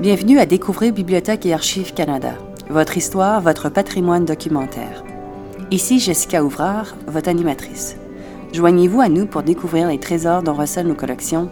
Bienvenue 0.00 0.38
à 0.38 0.46
Découvrir 0.46 0.94
Bibliothèque 0.94 1.44
et 1.44 1.52
Archives 1.52 1.92
Canada, 1.92 2.32
votre 2.70 2.96
histoire, 2.96 3.42
votre 3.42 3.68
patrimoine 3.68 4.24
documentaire. 4.24 5.04
Ici 5.70 6.00
Jessica 6.00 6.42
Ouvrard, 6.42 6.96
votre 7.06 7.28
animatrice. 7.28 7.98
Joignez-vous 8.54 9.02
à 9.02 9.10
nous 9.10 9.26
pour 9.26 9.42
découvrir 9.42 9.88
les 9.88 10.00
trésors 10.00 10.42
dont 10.42 10.54
recèlent 10.54 10.86
nos 10.86 10.94
collections, 10.94 11.50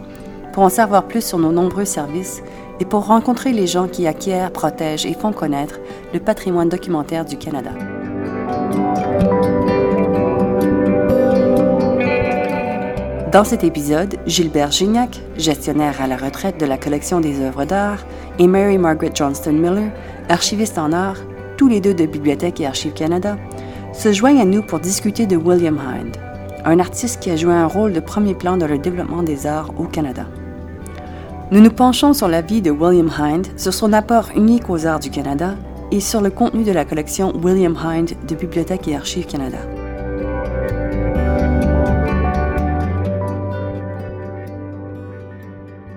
pour 0.51 0.63
en 0.63 0.69
savoir 0.69 1.07
plus 1.07 1.23
sur 1.23 1.37
nos 1.37 1.51
nombreux 1.51 1.85
services 1.85 2.41
et 2.79 2.85
pour 2.85 3.05
rencontrer 3.05 3.53
les 3.53 3.67
gens 3.67 3.87
qui 3.87 4.07
acquièrent, 4.07 4.51
protègent 4.51 5.05
et 5.05 5.13
font 5.13 5.31
connaître 5.31 5.79
le 6.11 6.19
patrimoine 6.19 6.69
documentaire 6.69 7.25
du 7.25 7.37
Canada. 7.37 7.73
Dans 13.31 13.43
cet 13.43 13.63
épisode, 13.63 14.15
Gilbert 14.25 14.71
Gignac, 14.71 15.21
gestionnaire 15.37 16.01
à 16.01 16.07
la 16.07 16.17
retraite 16.17 16.59
de 16.59 16.65
la 16.65 16.79
collection 16.79 17.19
des 17.19 17.41
œuvres 17.41 17.63
d'art, 17.63 17.99
et 18.39 18.47
Mary 18.47 18.79
Margaret 18.79 19.11
Johnston 19.13 19.53
Miller, 19.53 19.91
archiviste 20.29 20.79
en 20.79 20.91
art, 20.91 21.17
tous 21.55 21.67
les 21.67 21.79
deux 21.79 21.93
de 21.93 22.07
Bibliothèque 22.07 22.59
et 22.59 22.65
Archives 22.65 22.93
Canada, 22.93 23.37
se 23.93 24.11
joignent 24.13 24.41
à 24.41 24.45
nous 24.45 24.63
pour 24.63 24.79
discuter 24.79 25.27
de 25.27 25.35
William 25.35 25.77
Hind, 25.77 26.17
un 26.65 26.79
artiste 26.79 27.19
qui 27.19 27.29
a 27.29 27.35
joué 27.35 27.53
un 27.53 27.67
rôle 27.67 27.93
de 27.93 27.99
premier 27.99 28.33
plan 28.33 28.57
dans 28.57 28.67
le 28.67 28.79
développement 28.79 29.21
des 29.21 29.45
arts 29.45 29.69
au 29.77 29.83
Canada. 29.83 30.25
Nous 31.51 31.61
nous 31.61 31.71
penchons 31.71 32.13
sur 32.13 32.29
la 32.29 32.41
vie 32.41 32.63
de 32.63 32.71
William 32.71 33.11
Hind, 33.15 33.45
sur 33.57 33.75
son 33.75 33.93
apport 33.93 34.29
unique 34.35 34.71
aux 34.71 34.87
arts 34.87 35.01
du 35.01 35.11
Canada 35.11 35.53
et 35.91 35.99
sur 35.99 36.21
le 36.21 36.31
contenu 36.31 36.63
de 36.63 36.71
la 36.71 36.83
collection 36.83 37.31
William 37.43 37.77
Hind 37.77 38.09
de 38.27 38.33
Bibliothèque 38.33 38.87
et 38.87 38.95
Archives 38.95 39.27
Canada. 39.27 39.59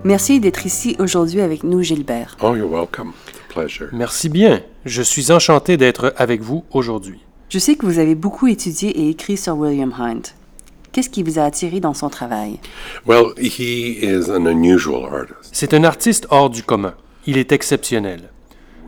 Merci 0.04 0.40
d'être 0.40 0.66
ici 0.66 0.96
aujourd'hui 0.98 1.40
avec 1.40 1.62
nous, 1.62 1.80
Gilbert. 1.80 2.36
Oh, 2.42 2.56
you're 2.56 2.68
welcome. 2.68 3.12
It's 3.28 3.38
a 3.38 3.52
pleasure. 3.52 3.88
Merci 3.92 4.28
bien. 4.28 4.60
Je 4.84 5.00
suis 5.00 5.30
enchanté 5.30 5.76
d'être 5.76 6.12
avec 6.16 6.42
vous 6.42 6.64
aujourd'hui. 6.72 7.20
Je 7.50 7.60
sais 7.60 7.76
que 7.76 7.86
vous 7.86 8.00
avez 8.00 8.16
beaucoup 8.16 8.48
étudié 8.48 8.90
et 8.90 9.10
écrit 9.10 9.36
sur 9.36 9.56
William 9.56 9.94
Hind. 9.96 10.26
Qu'est-ce 10.90 11.08
qui 11.08 11.22
vous 11.22 11.38
a 11.38 11.44
attiré 11.44 11.78
dans 11.78 11.94
son 11.94 12.08
travail? 12.08 12.58
Well, 13.06 13.32
he 13.38 14.02
is 14.02 14.28
an 14.28 14.44
unusual 14.46 15.04
artist. 15.04 15.50
C'est 15.52 15.72
un 15.72 15.84
artiste 15.84 16.26
hors 16.30 16.50
du 16.50 16.64
commun. 16.64 16.94
Il 17.26 17.38
est 17.38 17.52
exceptionnel. 17.52 18.30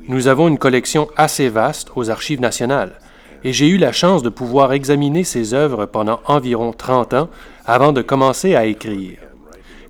Nous 0.09 0.27
avons 0.27 0.49
une 0.49 0.59
collection 0.59 1.07
assez 1.17 1.49
vaste 1.49 1.91
aux 1.95 2.11
Archives 2.11 2.41
nationales, 2.41 2.99
et 3.45 3.53
j'ai 3.53 3.69
eu 3.69 3.79
la 3.79 3.93
chance 3.93 4.25
de 4.25 4.31
pouvoir 4.31 4.73
examiner 4.73 5.23
ses 5.23 5.55
œuvres 5.55 5.87
pendant 5.87 6.21
environ 6.27 6.73
30 6.73 7.15
ans 7.15 7.29
avant 7.65 7.93
de 7.93 8.03
commencer 8.03 8.57
à 8.57 8.67
écrire. 8.67 9.19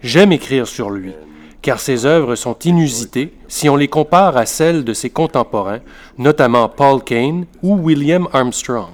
J'aime 0.04 0.32
écrire 0.32 0.68
sur 0.68 0.90
lui, 0.90 1.14
car 1.62 1.80
ses 1.80 2.04
œuvres 2.04 2.34
sont 2.34 2.58
inusitées 2.66 3.32
si 3.48 3.70
on 3.70 3.76
les 3.76 3.88
compare 3.88 4.36
à 4.36 4.44
celles 4.44 4.84
de 4.84 4.92
ses 4.92 5.08
contemporains, 5.08 5.80
notamment 6.18 6.68
Paul 6.68 7.02
Kane 7.02 7.46
ou 7.62 7.76
William 7.76 8.28
Armstrong. 8.34 8.90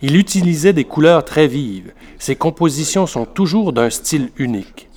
Il 0.00 0.16
utilisait 0.16 0.72
des 0.72 0.84
couleurs 0.84 1.26
très 1.26 1.46
vives. 1.46 1.92
Ses 2.18 2.36
compositions 2.36 3.06
sont 3.06 3.26
toujours 3.26 3.74
d'un 3.74 3.90
style 3.90 4.30
unique. 4.38 4.88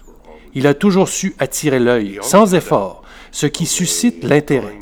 Il 0.53 0.65
a 0.65 0.73
toujours 0.73 1.09
su 1.09 1.35
attirer 1.39 1.79
l'œil, 1.79 2.19
sans 2.21 2.55
effort, 2.55 3.03
ce 3.31 3.47
qui 3.47 3.65
suscite 3.65 4.23
l'intérêt. 4.23 4.79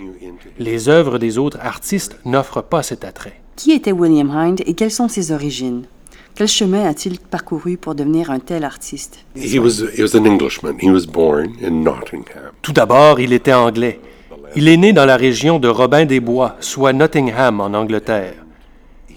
Les 0.60 0.90
œuvres 0.90 1.18
des 1.18 1.40
autres 1.40 1.58
artistes 1.60 2.20
n'offrent 2.24 2.62
pas 2.62 2.84
cet 2.84 3.04
attrait. 3.04 3.42
Qui 3.56 3.72
était 3.72 3.92
William 3.92 4.30
Hind 4.30 4.62
et 4.64 4.76
quelles 4.76 4.92
sont 4.92 5.08
ses 5.08 5.32
origines? 5.32 5.86
Quel 6.40 6.48
chemin 6.48 6.86
a-t-il 6.86 7.20
parcouru 7.20 7.76
pour 7.76 7.96
devenir 7.96 8.32
un 8.32 8.40
tel 8.40 8.64
artiste? 8.64 9.26
He 9.36 9.60
was 9.60 9.84
he 9.94 10.02
was 10.02 10.16
an 10.16 10.24
Englishman. 10.26 10.78
He 10.82 10.90
was 10.90 11.06
born 11.06 11.52
in 11.62 11.84
Nottingham. 11.84 12.54
Tout 12.62 12.72
d'abord, 12.72 13.20
il 13.20 13.34
était 13.34 13.52
anglais. 13.52 14.00
Il 14.56 14.70
est 14.70 14.78
né 14.78 14.94
dans 14.94 15.04
la 15.06 15.18
région 15.18 15.60
de 15.60 15.68
Robin 15.68 16.06
des 16.06 16.22
Bois, 16.22 16.56
soit 16.62 16.94
Nottingham 16.94 17.60
en 17.60 17.74
Angleterre. 17.74 18.36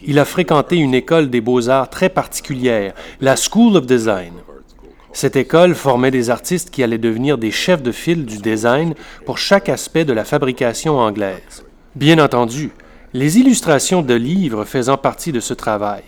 Il 0.03 0.19
a 0.19 0.25
fréquenté 0.25 0.75
une 0.79 0.95
école 0.95 1.31
des 1.31 1.41
beaux-arts 1.41 1.91
très 1.91 2.09
particulière, 2.09 2.93
la 3.21 3.37
School 3.37 3.77
of 3.77 3.87
Design. 3.87 4.33
Cette 5.13 5.37
école 5.37 5.77
formait 5.77 6.11
des 6.11 6.29
artistes 6.29 6.71
qui 6.71 6.83
allaient 6.83 6.99
devenir 6.99 7.39
des 7.39 7.53
chefs 7.53 7.85
de 7.85 7.93
file 7.93 8.27
du 8.27 8.39
design 8.39 8.95
pour 9.27 9.39
chaque 9.39 9.69
aspect 9.69 10.05
de 10.05 10.13
la 10.13 10.25
fabrication 10.25 10.99
anglaise. 10.99 11.65
Bien 11.95 12.19
entendu, 12.19 12.73
les 13.13 13.39
illustrations 13.39 14.03
de 14.03 14.15
livres 14.15 14.65
faisant 14.65 14.97
partie 14.97 15.31
de 15.31 15.39
ce 15.39 15.55
travail. 15.55 16.03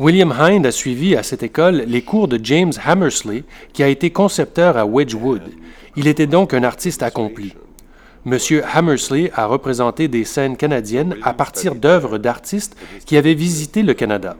William 0.00 0.32
Hind 0.32 0.64
a 0.64 0.72
suivi 0.72 1.14
à 1.14 1.22
cette 1.22 1.42
école 1.42 1.84
les 1.86 2.00
cours 2.00 2.26
de 2.26 2.40
James 2.42 2.72
Hammersley, 2.86 3.44
qui 3.74 3.82
a 3.82 3.88
été 3.88 4.08
concepteur 4.08 4.78
à 4.78 4.86
Wedgwood. 4.86 5.42
Il 5.94 6.06
était 6.06 6.26
donc 6.26 6.54
un 6.54 6.62
artiste 6.62 7.02
accompli. 7.02 7.52
Monsieur 8.24 8.62
Hammersley 8.72 9.30
a 9.34 9.44
représenté 9.44 10.08
des 10.08 10.24
scènes 10.24 10.56
canadiennes 10.56 11.16
à 11.22 11.34
partir 11.34 11.74
d'œuvres 11.74 12.16
d'artistes 12.16 12.78
qui 13.04 13.18
avaient 13.18 13.34
visité 13.34 13.82
le 13.82 13.92
Canada. 13.92 14.38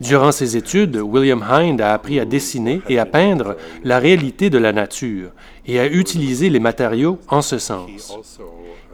Durant 0.00 0.30
ses 0.30 0.56
études, 0.56 0.96
William 0.96 1.42
Hind 1.42 1.80
a 1.80 1.92
appris 1.92 2.20
à 2.20 2.24
dessiner 2.24 2.80
et 2.88 3.00
à 3.00 3.04
peindre 3.04 3.56
la 3.82 3.98
réalité 3.98 4.48
de 4.48 4.58
la 4.58 4.72
nature 4.72 5.30
et 5.66 5.80
à 5.80 5.88
utiliser 5.88 6.50
les 6.50 6.60
matériaux 6.60 7.18
en 7.26 7.42
ce 7.42 7.58
sens. 7.58 8.16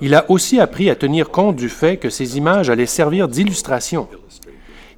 Il 0.01 0.15
a 0.15 0.31
aussi 0.31 0.61
appris 0.61 0.89
à 0.89 0.97
tenir 0.97 1.29
compte 1.29 1.57
du 1.57 1.69
fait 1.69 1.99
que 1.99 2.09
ces 2.09 2.39
images 2.39 2.71
allaient 2.71 2.87
servir 2.87 3.29
d'illustration. 3.29 4.09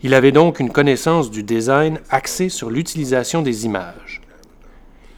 Il 0.03 0.15
avait 0.15 0.33
donc 0.33 0.61
une 0.61 0.71
connaissance 0.71 1.31
du 1.31 1.43
design 1.43 2.01
axée 2.11 2.49
sur 2.49 2.71
l'utilisation 2.71 3.43
des 3.43 3.65
images. 3.65 4.21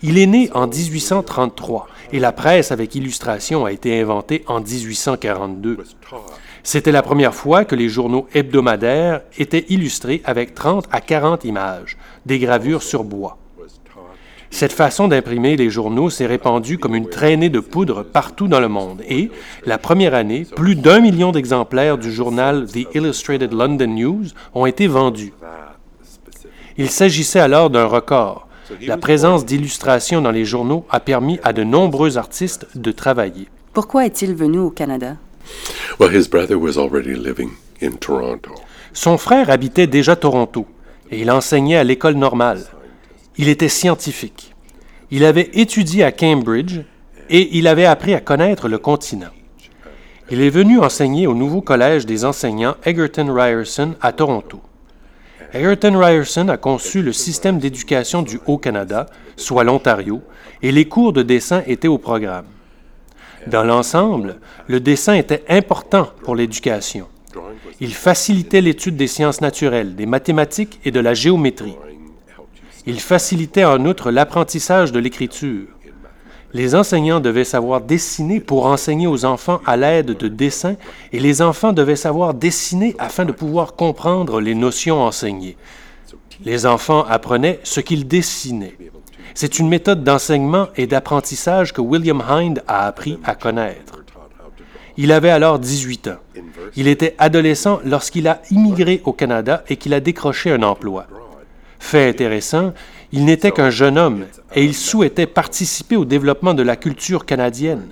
Il 0.02 0.18
est 0.18 0.26
né 0.26 0.48
en 0.54 0.68
1833 0.68 1.88
et 2.12 2.20
la 2.20 2.30
presse 2.30 2.70
avec 2.70 2.94
illustration 2.94 3.64
a 3.64 3.72
été 3.72 4.00
inventée 4.00 4.44
en 4.46 4.60
1842. 4.60 5.78
C'était 6.62 6.92
la 6.92 7.02
première 7.02 7.34
fois 7.34 7.64
que 7.64 7.74
les 7.74 7.88
journaux 7.88 8.28
hebdomadaires 8.34 9.22
étaient 9.38 9.66
illustrés 9.68 10.22
avec 10.24 10.54
30 10.54 10.86
à 10.92 11.00
40 11.00 11.44
images, 11.44 11.96
des 12.26 12.38
gravures 12.38 12.82
sur 12.82 13.04
bois. 13.04 13.37
Cette 14.50 14.72
façon 14.72 15.08
d'imprimer 15.08 15.56
les 15.56 15.70
journaux 15.70 16.10
s'est 16.10 16.26
répandue 16.26 16.78
comme 16.78 16.94
une 16.94 17.08
traînée 17.08 17.50
de 17.50 17.60
poudre 17.60 18.02
partout 18.02 18.48
dans 18.48 18.60
le 18.60 18.68
monde 18.68 19.02
et, 19.08 19.30
la 19.66 19.78
première 19.78 20.14
année, 20.14 20.46
plus 20.56 20.74
d'un 20.74 21.00
million 21.00 21.32
d'exemplaires 21.32 21.98
du 21.98 22.10
journal 22.10 22.66
The 22.66 22.94
Illustrated 22.94 23.52
London 23.52 23.86
News 23.86 24.24
ont 24.54 24.66
été 24.66 24.86
vendus. 24.86 25.32
Il 26.76 26.90
s'agissait 26.90 27.40
alors 27.40 27.70
d'un 27.70 27.84
record. 27.84 28.48
La 28.86 28.96
présence 28.96 29.44
d'illustrations 29.44 30.20
dans 30.20 30.30
les 30.30 30.44
journaux 30.44 30.84
a 30.90 31.00
permis 31.00 31.38
à 31.42 31.52
de 31.52 31.64
nombreux 31.64 32.18
artistes 32.18 32.66
de 32.74 32.92
travailler. 32.92 33.48
Pourquoi 33.72 34.06
est-il 34.06 34.34
venu 34.34 34.58
au 34.58 34.70
Canada? 34.70 35.16
Well, 35.98 36.14
his 36.14 36.28
brother 36.28 36.56
was 36.56 36.78
already 36.78 37.14
living 37.14 37.50
in 37.82 37.92
Toronto. 37.92 38.52
Son 38.92 39.18
frère 39.18 39.50
habitait 39.50 39.86
déjà 39.86 40.16
Toronto 40.16 40.66
et 41.10 41.20
il 41.20 41.30
enseignait 41.30 41.76
à 41.76 41.84
l'école 41.84 42.14
normale. 42.14 42.60
Il 43.38 43.48
était 43.48 43.68
scientifique. 43.68 44.52
Il 45.12 45.24
avait 45.24 45.50
étudié 45.54 46.02
à 46.02 46.10
Cambridge 46.10 46.80
et 47.30 47.56
il 47.56 47.68
avait 47.68 47.84
appris 47.84 48.12
à 48.12 48.20
connaître 48.20 48.68
le 48.68 48.78
continent. 48.78 49.30
Il 50.30 50.42
est 50.42 50.50
venu 50.50 50.80
enseigner 50.80 51.28
au 51.28 51.34
nouveau 51.34 51.62
collège 51.62 52.04
des 52.04 52.24
enseignants 52.24 52.74
Egerton 52.84 53.32
Ryerson 53.32 53.94
à 54.00 54.12
Toronto. 54.12 54.60
Egerton 55.54 55.98
Ryerson 55.98 56.48
a 56.48 56.56
conçu 56.56 57.00
le 57.00 57.12
système 57.12 57.58
d'éducation 57.58 58.22
du 58.22 58.40
Haut-Canada, 58.46 59.06
soit 59.36 59.64
l'Ontario, 59.64 60.20
et 60.60 60.72
les 60.72 60.86
cours 60.86 61.12
de 61.12 61.22
dessin 61.22 61.62
étaient 61.66 61.88
au 61.88 61.96
programme. 61.96 62.46
Dans 63.46 63.64
l'ensemble, 63.64 64.40
le 64.66 64.80
dessin 64.80 65.14
était 65.14 65.44
important 65.48 66.08
pour 66.24 66.34
l'éducation. 66.34 67.06
Il 67.80 67.94
facilitait 67.94 68.60
l'étude 68.60 68.96
des 68.96 69.06
sciences 69.06 69.40
naturelles, 69.40 69.94
des 69.94 70.06
mathématiques 70.06 70.80
et 70.84 70.90
de 70.90 71.00
la 71.00 71.14
géométrie. 71.14 71.76
Il 72.88 73.00
facilitait 73.00 73.66
en 73.66 73.84
outre 73.84 74.10
l'apprentissage 74.10 74.92
de 74.92 74.98
l'écriture. 74.98 75.66
Les 76.54 76.74
enseignants 76.74 77.20
devaient 77.20 77.44
savoir 77.44 77.82
dessiner 77.82 78.40
pour 78.40 78.64
enseigner 78.64 79.06
aux 79.06 79.26
enfants 79.26 79.60
à 79.66 79.76
l'aide 79.76 80.16
de 80.16 80.26
dessins 80.26 80.76
et 81.12 81.20
les 81.20 81.42
enfants 81.42 81.74
devaient 81.74 81.96
savoir 81.96 82.32
dessiner 82.32 82.96
afin 82.98 83.26
de 83.26 83.32
pouvoir 83.32 83.74
comprendre 83.74 84.40
les 84.40 84.54
notions 84.54 85.02
enseignées. 85.02 85.58
Les 86.46 86.64
enfants 86.64 87.04
apprenaient 87.04 87.60
ce 87.62 87.80
qu'ils 87.80 88.08
dessinaient. 88.08 88.78
C'est 89.34 89.58
une 89.58 89.68
méthode 89.68 90.02
d'enseignement 90.02 90.68
et 90.74 90.86
d'apprentissage 90.86 91.74
que 91.74 91.82
William 91.82 92.22
Hind 92.26 92.62
a 92.66 92.86
appris 92.86 93.18
à 93.22 93.34
connaître. 93.34 94.02
Il 94.96 95.12
avait 95.12 95.28
alors 95.28 95.58
18 95.58 96.08
ans. 96.08 96.16
Il 96.74 96.88
était 96.88 97.14
adolescent 97.18 97.80
lorsqu'il 97.84 98.28
a 98.28 98.40
immigré 98.50 99.02
au 99.04 99.12
Canada 99.12 99.62
et 99.68 99.76
qu'il 99.76 99.92
a 99.92 100.00
décroché 100.00 100.50
un 100.50 100.62
emploi. 100.62 101.06
Fait 101.78 102.08
intéressant, 102.08 102.72
il 103.12 103.24
n'était 103.24 103.52
qu'un 103.52 103.70
jeune 103.70 103.98
homme 103.98 104.26
et 104.54 104.64
il 104.64 104.74
souhaitait 104.74 105.26
participer 105.26 105.96
au 105.96 106.04
développement 106.04 106.54
de 106.54 106.62
la 106.62 106.76
culture 106.76 107.24
canadienne. 107.24 107.88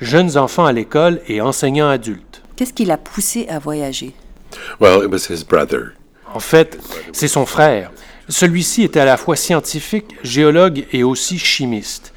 Jeunes 0.00 0.36
enfants 0.36 0.66
à 0.66 0.72
l'école 0.72 1.20
et 1.28 1.40
enseignants 1.40 1.88
adultes. 1.88 2.42
Qu'est-ce 2.56 2.72
qui 2.72 2.84
l'a 2.84 2.98
poussé 2.98 3.46
à 3.48 3.58
voyager? 3.58 4.12
Well, 4.80 5.04
it 5.04 5.10
was 5.10 5.32
his 5.32 5.44
brother. 5.44 5.92
En 6.34 6.40
fait, 6.40 6.78
c'est 7.12 7.28
son 7.28 7.46
frère. 7.46 7.90
Celui-ci 8.28 8.82
était 8.82 9.00
à 9.00 9.04
la 9.04 9.16
fois 9.16 9.36
scientifique, 9.36 10.16
géologue 10.22 10.86
et 10.92 11.02
aussi 11.02 11.38
chimiste. 11.38 12.12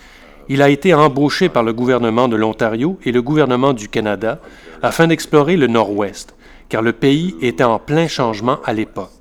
Il 0.48 0.62
a 0.62 0.70
été 0.70 0.94
embauché 0.94 1.50
par 1.50 1.64
le 1.64 1.74
gouvernement 1.74 2.28
de 2.28 2.36
l'Ontario 2.36 3.00
et 3.04 3.12
le 3.12 3.22
gouvernement 3.22 3.74
du 3.74 3.90
Canada 3.90 4.40
afin 4.84 5.08
d'explorer 5.08 5.58
le 5.58 5.68
Nord-Ouest, 5.68 6.36
car 6.70 6.82
le 6.84 6.94
pays 6.94 7.36
était 7.42 7.64
en 7.64 7.80
plein 7.80 8.08
changement 8.08 8.60
à 8.64 8.74
l'époque. 8.74 9.15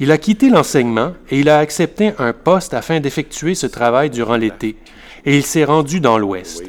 Il 0.00 0.10
a 0.10 0.18
quitté 0.18 0.50
l'enseignement 0.50 1.12
et 1.30 1.38
il 1.38 1.48
a 1.48 1.58
accepté 1.58 2.14
un 2.18 2.32
poste 2.32 2.74
afin 2.74 2.98
d'effectuer 2.98 3.54
ce 3.54 3.66
travail 3.66 4.10
durant 4.10 4.36
l'été, 4.36 4.76
et 5.24 5.36
il 5.36 5.44
s'est 5.44 5.64
rendu 5.64 6.00
dans 6.00 6.18
l'Ouest. 6.18 6.64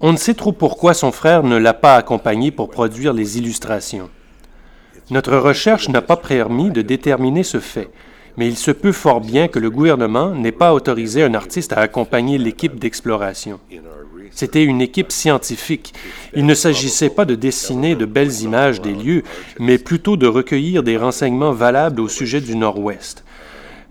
On 0.00 0.12
ne 0.12 0.16
sait 0.16 0.34
trop 0.34 0.52
pourquoi 0.52 0.92
son 0.92 1.12
frère 1.12 1.44
ne 1.44 1.56
l'a 1.56 1.74
pas 1.74 1.94
accompagné 1.94 2.50
pour 2.50 2.68
produire 2.68 3.12
les 3.12 3.38
illustrations. 3.38 4.10
Notre 5.10 5.36
recherche 5.36 5.88
n'a 5.88 6.02
pas 6.02 6.16
permis 6.16 6.70
de 6.70 6.82
déterminer 6.82 7.44
ce 7.44 7.60
fait, 7.60 7.90
mais 8.36 8.48
il 8.48 8.56
se 8.56 8.70
peut 8.70 8.92
fort 8.92 9.20
bien 9.20 9.46
que 9.46 9.58
le 9.58 9.70
gouvernement 9.70 10.30
n'ait 10.30 10.52
pas 10.52 10.74
autorisé 10.74 11.22
un 11.22 11.34
artiste 11.34 11.72
à 11.72 11.80
accompagner 11.80 12.38
l'équipe 12.38 12.78
d'exploration. 12.78 13.60
C'était 14.30 14.64
une 14.64 14.80
équipe 14.80 15.12
scientifique. 15.12 15.92
Il 16.34 16.46
ne 16.46 16.54
s'agissait 16.54 17.10
pas 17.10 17.24
de 17.24 17.34
dessiner 17.34 17.94
de 17.94 18.06
belles 18.06 18.40
images 18.42 18.80
des 18.80 18.92
lieux, 18.92 19.22
mais 19.58 19.78
plutôt 19.78 20.16
de 20.16 20.26
recueillir 20.26 20.82
des 20.82 20.96
renseignements 20.96 21.52
valables 21.52 22.00
au 22.00 22.08
sujet 22.08 22.40
du 22.40 22.56
Nord-Ouest, 22.56 23.24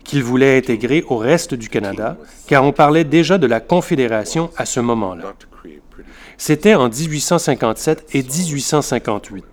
qu'il 0.04 0.24
voulait 0.24 0.58
intégrer 0.58 1.04
au 1.08 1.18
reste 1.18 1.54
du 1.54 1.70
Canada, 1.70 2.18
car 2.48 2.64
on 2.64 2.72
parlait 2.72 3.04
déjà 3.04 3.38
de 3.38 3.48
la 3.48 3.60
Confédération 3.60 4.50
à 4.58 4.66
ce 4.66 4.80
moment-là. 4.80 5.34
C'était 6.38 6.76
en 6.76 6.90
1857 6.90 8.08
et 8.14 8.24
1858. 8.24 9.44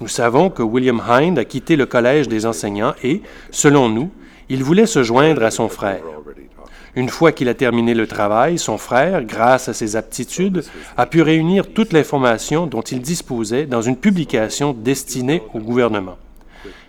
Nous 0.00 0.08
savons 0.08 0.50
que 0.50 0.62
William 0.62 1.00
Hind 1.06 1.38
a 1.38 1.44
quitté 1.44 1.76
le 1.76 1.86
Collège 1.86 2.26
des 2.26 2.46
enseignants 2.46 2.94
et, 3.04 3.22
selon 3.50 3.88
nous, 3.88 4.10
il 4.48 4.64
voulait 4.64 4.86
se 4.86 5.02
joindre 5.02 5.44
à 5.44 5.50
son 5.50 5.68
frère. 5.68 6.02
Une 6.96 7.08
fois 7.08 7.32
qu'il 7.32 7.48
a 7.48 7.54
terminé 7.54 7.92
le 7.92 8.06
travail, 8.06 8.58
son 8.58 8.78
frère, 8.78 9.24
grâce 9.24 9.68
à 9.68 9.74
ses 9.74 9.96
aptitudes, 9.96 10.64
a 10.96 11.06
pu 11.06 11.22
réunir 11.22 11.72
toute 11.72 11.92
l'information 11.92 12.66
dont 12.66 12.82
il 12.82 13.00
disposait 13.00 13.66
dans 13.66 13.82
une 13.82 13.96
publication 13.96 14.72
destinée 14.72 15.42
au 15.54 15.58
gouvernement. 15.58 16.16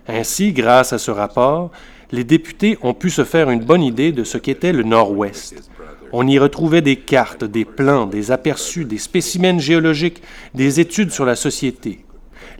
Ainsi, 0.08 0.54
grâce 0.54 0.94
à 0.94 1.00
ce 1.00 1.10
rapport, 1.10 1.72
les 2.12 2.24
députés 2.24 2.78
ont 2.84 2.94
pu 2.94 3.10
se 3.10 3.24
faire 3.24 3.50
une 3.50 3.64
bonne 3.64 3.82
idée 3.82 4.12
de 4.12 4.24
ce 4.24 4.38
qu'était 4.38 4.74
le 4.74 4.84
Nord-Ouest. 4.84 5.70
On 6.12 6.28
y 6.28 6.38
retrouvait 6.38 6.82
des 6.82 6.98
cartes, 6.98 7.44
des 7.44 7.66
plans, 7.66 8.06
des 8.06 8.30
aperçus, 8.30 8.86
des 8.86 9.00
spécimens 9.00 9.58
géologiques, 9.58 10.22
des 10.54 10.80
études 10.80 11.12
sur 11.12 11.26
la 11.26 11.36
société. 11.36 12.06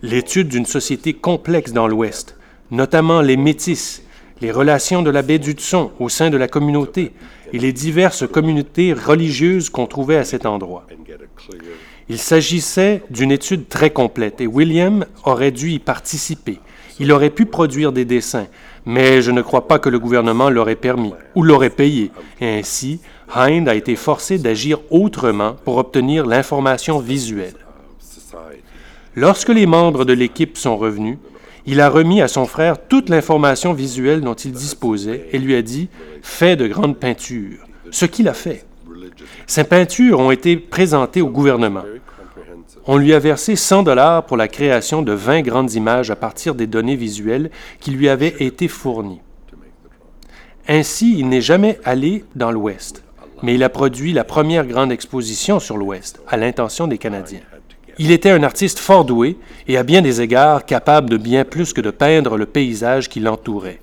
L'étude 0.02 0.48
d'une 0.48 0.66
société 0.66 1.14
complexe 1.14 1.72
dans 1.72 1.86
l'Ouest, 1.86 2.36
notamment 2.72 3.20
les 3.20 3.36
métis, 3.36 4.02
les 4.40 4.50
relations 4.50 5.02
de 5.02 5.10
la 5.10 5.22
baie 5.22 5.38
du 5.38 5.52
Tson 5.52 5.90
au 5.98 6.08
sein 6.08 6.30
de 6.30 6.36
la 6.36 6.48
communauté 6.48 7.12
et 7.52 7.58
les 7.58 7.72
diverses 7.72 8.26
communautés 8.26 8.92
religieuses 8.92 9.70
qu'on 9.70 9.86
trouvait 9.86 10.16
à 10.16 10.24
cet 10.24 10.46
endroit. 10.46 10.86
Il 12.08 12.18
s'agissait 12.18 13.02
d'une 13.10 13.32
étude 13.32 13.68
très 13.68 13.90
complète 13.90 14.40
et 14.40 14.46
William 14.46 15.04
aurait 15.24 15.50
dû 15.50 15.72
y 15.72 15.78
participer. 15.78 16.60
Il 16.98 17.12
aurait 17.12 17.30
pu 17.30 17.46
produire 17.46 17.92
des 17.92 18.04
dessins, 18.04 18.46
mais 18.84 19.20
je 19.20 19.30
ne 19.30 19.42
crois 19.42 19.68
pas 19.68 19.78
que 19.78 19.88
le 19.88 19.98
gouvernement 19.98 20.48
l'aurait 20.48 20.76
permis 20.76 21.12
ou 21.34 21.42
l'aurait 21.42 21.70
payé. 21.70 22.10
Ainsi, 22.40 23.00
Hind 23.34 23.68
a 23.68 23.74
été 23.74 23.96
forcé 23.96 24.38
d'agir 24.38 24.78
autrement 24.90 25.56
pour 25.64 25.76
obtenir 25.78 26.26
l'information 26.26 27.00
visuelle. 27.00 27.56
Lorsque 29.14 29.48
les 29.48 29.66
membres 29.66 30.04
de 30.04 30.12
l'équipe 30.12 30.56
sont 30.56 30.76
revenus, 30.76 31.18
il 31.66 31.80
a 31.80 31.88
remis 31.88 32.22
à 32.22 32.28
son 32.28 32.46
frère 32.46 32.78
toute 32.86 33.08
l'information 33.08 33.72
visuelle 33.72 34.20
dont 34.20 34.34
il 34.34 34.52
disposait 34.52 35.28
et 35.32 35.38
lui 35.38 35.54
a 35.56 35.62
dit 35.62 35.88
Fais 36.22 36.56
de 36.56 36.66
grandes 36.66 36.96
peintures. 36.96 37.66
Ce 37.90 38.06
qu'il 38.06 38.28
a 38.28 38.34
fait. 38.34 38.64
Ces 39.46 39.64
peintures 39.64 40.20
ont 40.20 40.30
été 40.30 40.56
présentées 40.56 41.22
au 41.22 41.28
gouvernement. 41.28 41.82
On 42.86 42.96
lui 42.96 43.14
a 43.14 43.18
versé 43.18 43.56
100 43.56 43.82
dollars 43.82 44.26
pour 44.26 44.36
la 44.36 44.46
création 44.46 45.02
de 45.02 45.12
20 45.12 45.42
grandes 45.42 45.72
images 45.74 46.10
à 46.10 46.16
partir 46.16 46.54
des 46.54 46.68
données 46.68 46.94
visuelles 46.94 47.50
qui 47.80 47.90
lui 47.90 48.08
avaient 48.08 48.36
été 48.38 48.68
fournies. 48.68 49.20
Ainsi, 50.68 51.16
il 51.18 51.28
n'est 51.28 51.40
jamais 51.40 51.80
allé 51.84 52.24
dans 52.36 52.52
l'Ouest, 52.52 53.02
mais 53.42 53.54
il 53.54 53.62
a 53.62 53.68
produit 53.68 54.12
la 54.12 54.24
première 54.24 54.66
grande 54.66 54.92
exposition 54.92 55.58
sur 55.58 55.76
l'Ouest, 55.76 56.20
à 56.28 56.36
l'intention 56.36 56.86
des 56.86 56.98
Canadiens. 56.98 57.40
Il 57.98 58.10
était 58.10 58.30
un 58.30 58.42
artiste 58.42 58.78
fort 58.78 59.06
doué 59.06 59.38
et 59.68 59.78
à 59.78 59.82
bien 59.82 60.02
des 60.02 60.20
égards 60.20 60.66
capable 60.66 61.08
de 61.08 61.16
bien 61.16 61.44
plus 61.44 61.72
que 61.72 61.80
de 61.80 61.90
peindre 61.90 62.36
le 62.36 62.44
paysage 62.44 63.08
qui 63.08 63.20
l'entourait. 63.20 63.80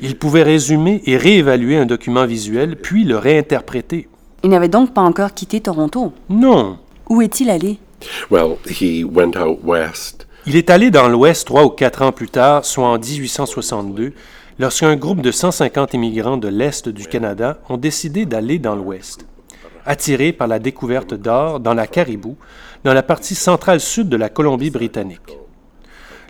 Il 0.00 0.16
pouvait 0.16 0.44
résumer 0.44 1.02
et 1.06 1.16
réévaluer 1.16 1.76
un 1.76 1.84
document 1.84 2.26
visuel, 2.26 2.76
puis 2.76 3.04
le 3.04 3.18
réinterpréter. 3.18 4.08
Il 4.44 4.50
n'avait 4.50 4.68
donc 4.68 4.94
pas 4.94 5.02
encore 5.02 5.34
quitté 5.34 5.60
Toronto. 5.60 6.12
Non. 6.28 6.78
Où 7.08 7.20
est-il 7.22 7.50
allé? 7.50 7.78
Well, 8.30 8.56
he 8.66 9.04
went 9.04 9.36
out 9.36 9.58
west. 9.64 10.26
Il 10.46 10.56
est 10.56 10.70
allé 10.70 10.90
dans 10.90 11.08
l'Ouest 11.08 11.46
trois 11.46 11.64
ou 11.64 11.70
quatre 11.70 12.00
ans 12.02 12.12
plus 12.12 12.30
tard, 12.30 12.64
soit 12.64 12.88
en 12.88 12.98
1862, 12.98 14.14
lorsqu'un 14.58 14.96
groupe 14.96 15.20
de 15.20 15.32
150 15.32 15.92
immigrants 15.94 16.38
de 16.38 16.48
l'Est 16.48 16.88
du 16.88 17.06
Canada 17.06 17.58
ont 17.68 17.76
décidé 17.76 18.24
d'aller 18.24 18.58
dans 18.58 18.74
l'Ouest. 18.74 19.26
Attirés 19.90 20.32
par 20.32 20.46
la 20.46 20.60
découverte 20.60 21.14
d'or 21.14 21.58
dans 21.58 21.74
la 21.74 21.88
Caribou, 21.88 22.36
dans 22.84 22.94
la 22.94 23.02
partie 23.02 23.34
centrale 23.34 23.80
sud 23.80 24.08
de 24.08 24.16
la 24.16 24.28
Colombie-Britannique. 24.28 25.36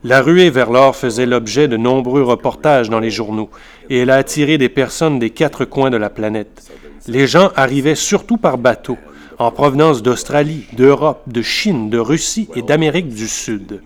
La 0.02 0.22
ruée 0.22 0.48
vers 0.48 0.70
l'or 0.70 0.96
faisait 0.96 1.26
l'objet 1.26 1.68
de 1.68 1.76
nombreux 1.76 2.22
reportages 2.22 2.88
dans 2.88 3.00
les 3.00 3.10
journaux, 3.10 3.50
et 3.90 3.98
elle 3.98 4.08
a 4.08 4.14
attiré 4.14 4.56
des 4.56 4.70
personnes 4.70 5.18
des 5.18 5.28
quatre 5.28 5.66
coins 5.66 5.90
de 5.90 5.98
la 5.98 6.08
planète. 6.08 6.72
Les 7.06 7.26
gens 7.26 7.50
arrivaient 7.54 7.94
surtout 7.94 8.38
par 8.38 8.56
bateau, 8.56 8.96
en 9.38 9.50
provenance 9.50 10.02
d'Australie, 10.02 10.64
d'Europe, 10.72 11.24
de 11.26 11.42
Chine, 11.42 11.90
de 11.90 11.98
Russie 11.98 12.48
et 12.56 12.62
d'Amérique 12.62 13.10
du 13.10 13.28
Sud. 13.28 13.82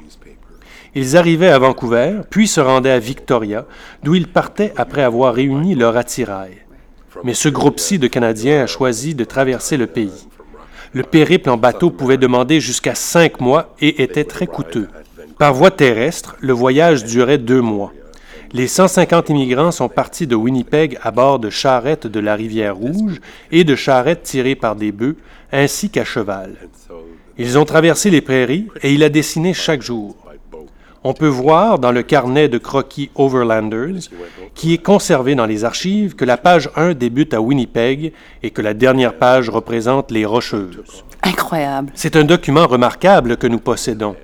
Ils 0.94 1.16
arrivaient 1.16 1.50
à 1.50 1.58
Vancouver, 1.58 2.20
puis 2.30 2.46
se 2.46 2.60
rendaient 2.60 2.92
à 2.92 3.00
Victoria, 3.00 3.66
d'où 4.04 4.14
ils 4.14 4.28
partaient 4.28 4.72
après 4.76 5.02
avoir 5.02 5.34
réuni 5.34 5.74
leur 5.74 5.96
attirail. 5.96 6.63
Mais 7.22 7.34
ce 7.34 7.48
groupe-ci 7.48 7.98
de 7.98 8.08
Canadiens 8.08 8.62
a 8.62 8.66
choisi 8.66 9.14
de 9.14 9.24
traverser 9.24 9.76
le 9.76 9.86
pays. 9.86 10.26
Le 10.92 11.02
périple 11.02 11.50
en 11.50 11.56
bateau 11.56 11.90
pouvait 11.90 12.16
demander 12.16 12.60
jusqu'à 12.60 12.94
cinq 12.94 13.40
mois 13.40 13.74
et 13.80 14.02
était 14.02 14.24
très 14.24 14.46
coûteux. 14.46 14.88
Par 15.38 15.54
voie 15.54 15.70
terrestre, 15.70 16.36
le 16.40 16.52
voyage 16.52 17.04
durait 17.04 17.38
deux 17.38 17.60
mois. 17.60 17.92
Les 18.52 18.68
150 18.68 19.30
immigrants 19.30 19.72
sont 19.72 19.88
partis 19.88 20.28
de 20.28 20.36
Winnipeg 20.36 20.98
à 21.02 21.10
bord 21.10 21.40
de 21.40 21.50
charrettes 21.50 22.06
de 22.06 22.20
la 22.20 22.36
rivière 22.36 22.76
Rouge 22.76 23.20
et 23.50 23.64
de 23.64 23.74
charrettes 23.74 24.22
tirées 24.22 24.54
par 24.54 24.76
des 24.76 24.92
bœufs, 24.92 25.16
ainsi 25.50 25.90
qu'à 25.90 26.04
cheval. 26.04 26.54
Ils 27.36 27.58
ont 27.58 27.64
traversé 27.64 28.10
les 28.10 28.20
prairies 28.20 28.68
et 28.82 28.92
il 28.92 29.02
a 29.02 29.08
dessiné 29.08 29.54
chaque 29.54 29.82
jour. 29.82 30.14
On 31.06 31.12
peut 31.12 31.28
voir 31.28 31.78
dans 31.78 31.92
le 31.92 32.02
carnet 32.02 32.48
de 32.48 32.56
croquis 32.56 33.10
Overlanders, 33.14 34.08
qui 34.54 34.72
est 34.72 34.82
conservé 34.82 35.34
dans 35.34 35.44
les 35.44 35.66
archives, 35.66 36.14
que 36.14 36.24
la 36.24 36.38
page 36.38 36.70
1 36.76 36.94
débute 36.94 37.34
à 37.34 37.42
Winnipeg 37.42 38.14
et 38.42 38.50
que 38.50 38.62
la 38.62 38.72
dernière 38.72 39.18
page 39.18 39.50
représente 39.50 40.10
les 40.10 40.24
Rocheuses. 40.24 41.04
Incroyable. 41.22 41.92
C'est 41.94 42.16
un 42.16 42.24
document 42.24 42.66
remarquable 42.66 43.36
que 43.36 43.46
nous 43.46 43.58
possédons. 43.58 44.16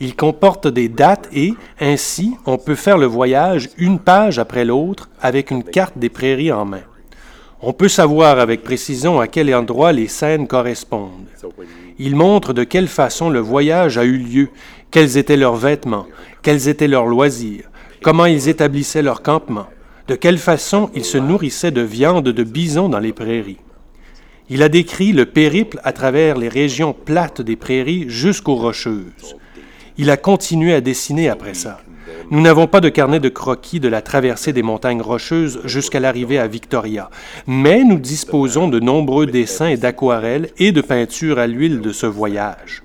Il 0.00 0.16
comporte 0.16 0.68
des 0.68 0.90
dates 0.90 1.30
et, 1.32 1.54
ainsi, 1.80 2.36
on 2.44 2.58
peut 2.58 2.74
faire 2.74 2.98
le 2.98 3.06
voyage 3.06 3.70
une 3.78 3.98
page 3.98 4.38
après 4.38 4.66
l'autre 4.66 5.08
avec 5.22 5.50
une 5.50 5.64
carte 5.64 5.96
des 5.96 6.10
prairies 6.10 6.52
en 6.52 6.66
main. 6.66 6.82
On 7.60 7.72
peut 7.72 7.88
savoir 7.88 8.38
avec 8.38 8.62
précision 8.62 9.18
à 9.18 9.26
quel 9.26 9.52
endroit 9.52 9.92
les 9.92 10.06
scènes 10.06 10.46
correspondent. 10.46 11.26
Il 11.98 12.14
montre 12.14 12.52
de 12.52 12.62
quelle 12.62 12.86
façon 12.86 13.30
le 13.30 13.40
voyage 13.40 13.98
a 13.98 14.04
eu 14.04 14.16
lieu, 14.16 14.48
quels 14.92 15.16
étaient 15.16 15.36
leurs 15.36 15.56
vêtements, 15.56 16.06
quels 16.42 16.68
étaient 16.68 16.86
leurs 16.86 17.06
loisirs, 17.06 17.68
comment 18.00 18.26
ils 18.26 18.48
établissaient 18.48 19.02
leur 19.02 19.22
campement, 19.22 19.66
de 20.06 20.14
quelle 20.14 20.38
façon 20.38 20.90
ils 20.94 21.04
se 21.04 21.18
nourrissaient 21.18 21.72
de 21.72 21.80
viande 21.80 22.28
de 22.28 22.44
bison 22.44 22.88
dans 22.88 23.00
les 23.00 23.12
prairies. 23.12 23.58
Il 24.48 24.62
a 24.62 24.68
décrit 24.68 25.12
le 25.12 25.26
périple 25.26 25.80
à 25.82 25.92
travers 25.92 26.38
les 26.38 26.48
régions 26.48 26.94
plates 26.94 27.42
des 27.42 27.56
prairies 27.56 28.08
jusqu'aux 28.08 28.54
rocheuses. 28.54 29.36
Il 29.98 30.10
a 30.10 30.16
continué 30.16 30.74
à 30.74 30.80
dessiner 30.80 31.28
après 31.28 31.54
ça. 31.54 31.80
Nous 32.30 32.40
n'avons 32.40 32.66
pas 32.66 32.80
de 32.80 32.88
carnet 32.88 33.20
de 33.20 33.28
croquis 33.28 33.80
de 33.80 33.88
la 33.88 34.02
traversée 34.02 34.52
des 34.52 34.62
montagnes 34.62 35.00
rocheuses 35.00 35.60
jusqu'à 35.64 36.00
l'arrivée 36.00 36.38
à 36.38 36.46
Victoria, 36.46 37.10
mais 37.46 37.84
nous 37.84 37.98
disposons 37.98 38.68
de 38.68 38.80
nombreux 38.80 39.26
dessins 39.26 39.68
et 39.68 39.76
d'aquarelles 39.76 40.50
et 40.58 40.72
de 40.72 40.80
peintures 40.80 41.38
à 41.38 41.46
l'huile 41.46 41.80
de 41.80 41.92
ce 41.92 42.06
voyage. 42.06 42.82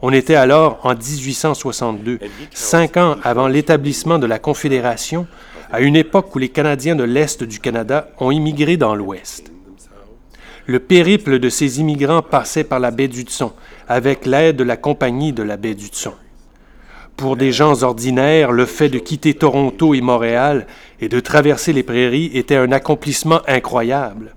On 0.00 0.12
était 0.12 0.34
alors 0.34 0.80
en 0.82 0.94
1862, 0.94 2.18
cinq 2.52 2.96
ans 2.96 3.16
avant 3.22 3.46
l'établissement 3.46 4.18
de 4.18 4.26
la 4.26 4.40
Confédération, 4.40 5.28
à 5.70 5.80
une 5.80 5.94
époque 5.94 6.34
où 6.34 6.38
les 6.38 6.48
Canadiens 6.48 6.96
de 6.96 7.04
l'Est 7.04 7.44
du 7.44 7.60
Canada 7.60 8.08
ont 8.18 8.32
immigré 8.32 8.76
dans 8.76 8.96
l'Ouest. 8.96 9.52
Le 10.66 10.80
périple 10.80 11.38
de 11.38 11.48
ces 11.48 11.80
immigrants 11.80 12.22
passait 12.22 12.64
par 12.64 12.80
la 12.80 12.90
baie 12.90 13.08
du 13.08 13.22
Tson, 13.22 13.52
avec 13.88 14.26
l'aide 14.26 14.56
de 14.56 14.64
la 14.64 14.76
Compagnie 14.76 15.32
de 15.32 15.42
la 15.42 15.56
baie 15.56 15.74
du 15.74 15.86
Tson. 15.86 16.14
Pour 17.22 17.36
des 17.36 17.52
gens 17.52 17.84
ordinaires, 17.84 18.50
le 18.50 18.66
fait 18.66 18.88
de 18.88 18.98
quitter 18.98 19.34
Toronto 19.34 19.94
et 19.94 20.00
Montréal 20.00 20.66
et 21.00 21.08
de 21.08 21.20
traverser 21.20 21.72
les 21.72 21.84
prairies 21.84 22.32
était 22.34 22.56
un 22.56 22.72
accomplissement 22.72 23.42
incroyable. 23.46 24.34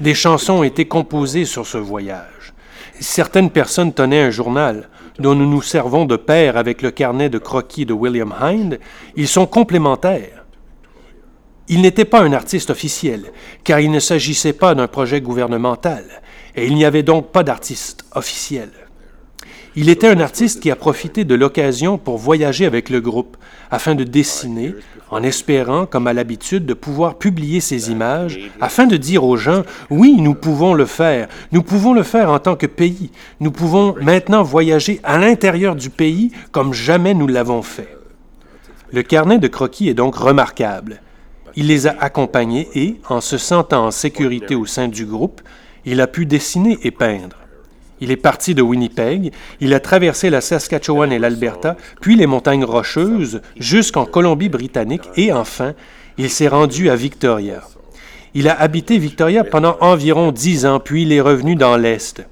Des 0.00 0.12
chansons 0.12 0.58
ont 0.58 0.62
été 0.62 0.84
composées 0.84 1.46
sur 1.46 1.66
ce 1.66 1.78
voyage. 1.78 2.52
Certaines 3.00 3.48
personnes 3.48 3.94
tenaient 3.94 4.20
un 4.20 4.30
journal, 4.30 4.90
dont 5.18 5.34
nous 5.34 5.48
nous 5.48 5.62
servons 5.62 6.04
de 6.04 6.16
pair 6.16 6.58
avec 6.58 6.82
le 6.82 6.90
carnet 6.90 7.30
de 7.30 7.38
croquis 7.38 7.86
de 7.86 7.94
William 7.94 8.34
Hind. 8.38 8.78
Ils 9.16 9.26
sont 9.26 9.46
complémentaires. 9.46 10.44
Il 11.68 11.80
n'était 11.80 12.04
pas 12.04 12.20
un 12.20 12.34
artiste 12.34 12.68
officiel, 12.68 13.32
car 13.64 13.80
il 13.80 13.90
ne 13.90 13.98
s'agissait 13.98 14.52
pas 14.52 14.74
d'un 14.74 14.88
projet 14.88 15.22
gouvernemental, 15.22 16.04
et 16.54 16.66
il 16.66 16.74
n'y 16.74 16.84
avait 16.84 17.02
donc 17.02 17.32
pas 17.32 17.44
d'artiste 17.44 18.04
officiel. 18.14 18.68
Il 19.76 19.88
était 19.88 20.08
un 20.08 20.18
artiste 20.18 20.60
qui 20.60 20.70
a 20.72 20.76
profité 20.76 21.24
de 21.24 21.34
l'occasion 21.36 21.96
pour 21.96 22.18
voyager 22.18 22.66
avec 22.66 22.90
le 22.90 23.00
groupe, 23.00 23.36
afin 23.70 23.94
de 23.94 24.02
dessiner, 24.02 24.74
en 25.10 25.22
espérant, 25.22 25.86
comme 25.86 26.08
à 26.08 26.12
l'habitude, 26.12 26.66
de 26.66 26.74
pouvoir 26.74 27.18
publier 27.18 27.60
ses 27.60 27.92
images, 27.92 28.40
afin 28.60 28.86
de 28.86 28.96
dire 28.96 29.22
aux 29.22 29.36
gens, 29.36 29.62
oui, 29.88 30.16
nous 30.18 30.34
pouvons 30.34 30.74
le 30.74 30.86
faire, 30.86 31.28
nous 31.52 31.62
pouvons 31.62 31.94
le 31.94 32.02
faire 32.02 32.32
en 32.32 32.40
tant 32.40 32.56
que 32.56 32.66
pays, 32.66 33.12
nous 33.38 33.52
pouvons 33.52 33.94
maintenant 34.00 34.42
voyager 34.42 34.98
à 35.04 35.18
l'intérieur 35.18 35.76
du 35.76 35.88
pays 35.88 36.32
comme 36.50 36.74
jamais 36.74 37.14
nous 37.14 37.28
l'avons 37.28 37.62
fait. 37.62 37.96
Le 38.92 39.04
carnet 39.04 39.38
de 39.38 39.46
croquis 39.46 39.88
est 39.88 39.94
donc 39.94 40.16
remarquable. 40.16 41.00
Il 41.54 41.68
les 41.68 41.86
a 41.86 41.94
accompagnés 42.00 42.68
et, 42.74 43.00
en 43.08 43.20
se 43.20 43.38
sentant 43.38 43.86
en 43.86 43.90
sécurité 43.92 44.56
au 44.56 44.66
sein 44.66 44.88
du 44.88 45.06
groupe, 45.06 45.40
il 45.84 46.00
a 46.00 46.08
pu 46.08 46.26
dessiner 46.26 46.76
et 46.82 46.90
peindre. 46.90 47.39
Il 48.00 48.10
est 48.10 48.16
parti 48.16 48.54
de 48.54 48.62
Winnipeg, 48.62 49.32
il 49.60 49.74
a 49.74 49.80
traversé 49.80 50.30
la 50.30 50.40
Saskatchewan 50.40 51.12
et 51.12 51.18
l'Alberta, 51.18 51.76
puis 52.00 52.16
les 52.16 52.26
montagnes 52.26 52.64
rocheuses, 52.64 53.42
jusqu'en 53.56 54.06
Colombie-Britannique 54.06 55.08
et 55.16 55.32
enfin, 55.32 55.74
il 56.16 56.30
s'est 56.30 56.48
rendu 56.48 56.90
à 56.90 56.96
Victoria. 56.96 57.62
Il 58.32 58.48
a 58.48 58.60
habité 58.60 58.98
Victoria 58.98 59.44
pendant 59.44 59.76
environ 59.80 60.32
dix 60.32 60.64
ans, 60.64 60.80
puis 60.80 61.02
il 61.02 61.12
est 61.12 61.20
revenu 61.20 61.56
dans 61.56 61.76
l'Est. 61.76 62.24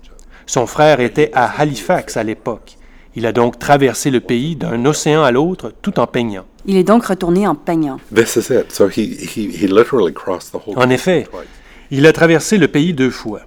Son 0.46 0.66
frère 0.66 1.00
était 1.00 1.30
à 1.34 1.60
Halifax 1.60 2.16
à 2.16 2.22
l'époque. 2.22 2.76
Il 3.14 3.26
a 3.26 3.32
donc 3.32 3.58
traversé 3.58 4.10
le 4.10 4.20
pays 4.20 4.54
d'un 4.54 4.84
océan 4.84 5.24
à 5.24 5.32
l'autre 5.32 5.72
tout 5.82 5.98
en 5.98 6.06
peignant. 6.06 6.44
Il 6.66 6.76
est 6.76 6.84
donc 6.84 7.06
retourné 7.06 7.46
en 7.46 7.54
peignant. 7.54 7.98
En 10.76 10.90
effet, 10.90 11.26
il 11.90 12.06
a 12.06 12.12
traversé 12.12 12.58
le 12.58 12.68
pays 12.68 12.94
deux 12.94 13.10
fois. 13.10 13.40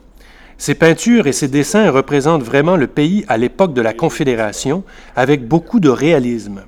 Ses 0.61 0.75
peintures 0.75 1.25
et 1.25 1.31
ses 1.31 1.47
dessins 1.47 1.89
représentent 1.89 2.43
vraiment 2.43 2.75
le 2.75 2.85
pays 2.85 3.25
à 3.27 3.35
l'époque 3.35 3.73
de 3.73 3.81
la 3.81 3.93
Confédération 3.93 4.83
avec 5.15 5.47
beaucoup 5.47 5.79
de 5.79 5.89
réalisme. 5.89 6.61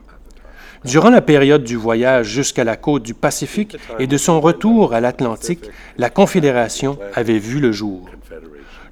Durant 0.84 1.12
la 1.12 1.22
période 1.22 1.64
du 1.64 1.76
voyage 1.76 2.26
jusqu'à 2.26 2.64
la 2.64 2.76
côte 2.76 3.04
du 3.04 3.14
Pacifique 3.14 3.78
et 4.00 4.08
de 4.08 4.18
son 4.18 4.42
retour 4.42 4.96
à 4.96 5.00
l'Atlantique, 5.00 5.70
la 6.00 6.10
Confédération 6.10 6.98
avait 7.14 7.38
vu 7.38 7.60
le 7.60 7.72
jour. 7.72 8.10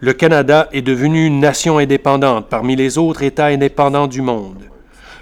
Le 0.01 0.13
Canada 0.13 0.69
est 0.71 0.83
devenu 0.83 1.25
une 1.25 1.39
nation 1.39 1.79
indépendante 1.79 2.47
parmi 2.47 2.75
les 2.75 2.99
autres 2.99 3.23
États 3.23 3.47
indépendants 3.47 4.05
du 4.05 4.21
monde. 4.21 4.65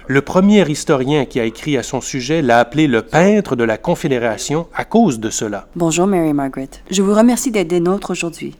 Le 0.08 0.20
premier 0.20 0.70
historien 0.70 1.24
qui 1.24 1.40
a 1.40 1.44
écrit 1.46 1.78
à 1.78 1.82
son 1.82 2.02
sujet 2.02 2.42
l'a 2.42 2.58
appelé 2.58 2.86
le 2.86 3.00
peintre 3.00 3.56
de 3.56 3.64
la 3.64 3.78
Confédération 3.78 4.66
à 4.74 4.84
cause 4.84 5.20
de 5.20 5.30
cela. 5.30 5.68
Bonjour 5.74 6.06
Mary 6.06 6.34
Margaret. 6.34 6.68
Je 6.90 7.00
vous 7.00 7.14
remercie 7.14 7.50
d'être 7.50 7.68
des 7.68 7.80
nôtres 7.80 8.10
aujourd'hui. 8.10 8.54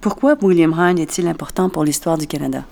Pourquoi 0.00 0.34
William 0.40 0.72
Hind 0.72 0.98
est-il 0.98 1.28
important 1.28 1.68
pour 1.68 1.84
l'histoire 1.84 2.16
du 2.16 2.26
Canada? 2.26 2.64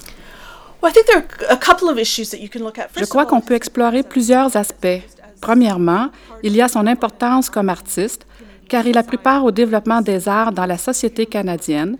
Je 2.96 3.04
crois 3.04 3.26
qu'on 3.26 3.40
peut 3.40 3.54
explorer 3.54 4.02
plusieurs 4.02 4.56
aspects. 4.56 5.02
Premièrement, 5.40 6.08
il 6.42 6.56
y 6.56 6.62
a 6.62 6.68
son 6.68 6.86
importance 6.86 7.50
comme 7.50 7.68
artiste, 7.68 8.26
car 8.68 8.86
il 8.86 8.96
a 8.96 9.02
pris 9.02 9.18
part 9.18 9.44
au 9.44 9.50
développement 9.50 10.00
des 10.00 10.28
arts 10.28 10.52
dans 10.52 10.66
la 10.66 10.78
société 10.78 11.26
canadienne 11.26 11.98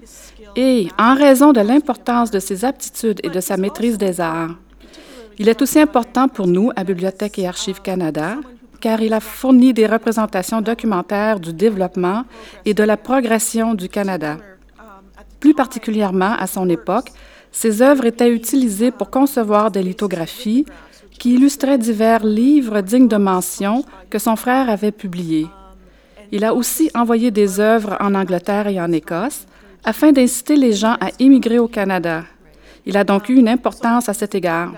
et 0.57 0.89
en 0.99 1.15
raison 1.15 1.53
de 1.53 1.61
l'importance 1.61 2.31
de 2.31 2.39
ses 2.39 2.65
aptitudes 2.65 3.21
et 3.23 3.29
de 3.29 3.41
sa 3.41 3.57
maîtrise 3.57 3.99
des 3.99 4.21
arts. 4.21 4.55
Il 5.39 5.49
est 5.49 5.61
aussi 5.61 5.79
important 5.79 6.29
pour 6.29 6.47
nous 6.47 6.71
à 6.75 6.85
Bibliothèque 6.85 7.39
et 7.39 7.47
Archives 7.47 7.83
Canada, 7.83 8.37
car 8.81 9.01
il 9.03 9.13
a 9.13 9.21
fourni 9.21 9.73
des 9.73 9.87
représentations 9.87 10.61
documentaires 10.61 11.39
du 11.39 11.53
développement 11.53 12.25
et 12.65 12.75
de 12.75 12.83
la 12.83 12.97
progression 12.97 13.75
du 13.75 13.89
Canada. 13.89 14.39
Plus 15.41 15.55
particulièrement 15.55 16.35
à 16.39 16.47
son 16.47 16.69
époque, 16.69 17.11
ses 17.53 17.83
œuvres 17.83 18.07
étaient 18.07 18.31
utilisées 18.31 18.91
pour 18.91 19.11
concevoir 19.11 19.71
des 19.71 19.83
lithographies 19.83 20.67
qui 21.19 21.35
illustraient 21.35 21.79
divers 21.79 22.25
livres 22.25 22.81
dignes 22.81 23.09
de 23.09 23.17
mention 23.17 23.85
que 24.11 24.19
son 24.19 24.37
frère 24.37 24.71
avait 24.71 24.93
publiés. 24.93 25.49
Il 26.31 26.45
a 26.45 26.55
aussi 26.55 26.91
envoyé 26.95 27.31
des 27.31 27.59
œuvres 27.59 27.97
en 28.01 28.15
Angleterre 28.15 28.69
et 28.69 28.81
en 28.81 28.93
Écosse 28.93 29.47
afin 29.85 30.13
d'inciter 30.13 30.57
les 30.57 30.73
gens 30.73 30.97
à 31.01 31.11
immigrer 31.19 31.59
au 31.59 31.69
Canada. 31.69 32.25
Il 32.85 32.97
a 32.97 33.05
donc 33.05 33.29
eu 33.29 33.37
une 33.37 33.49
importance 33.49 34.09
à 34.09 34.15
cet 34.15 34.35
égard. 34.35 34.73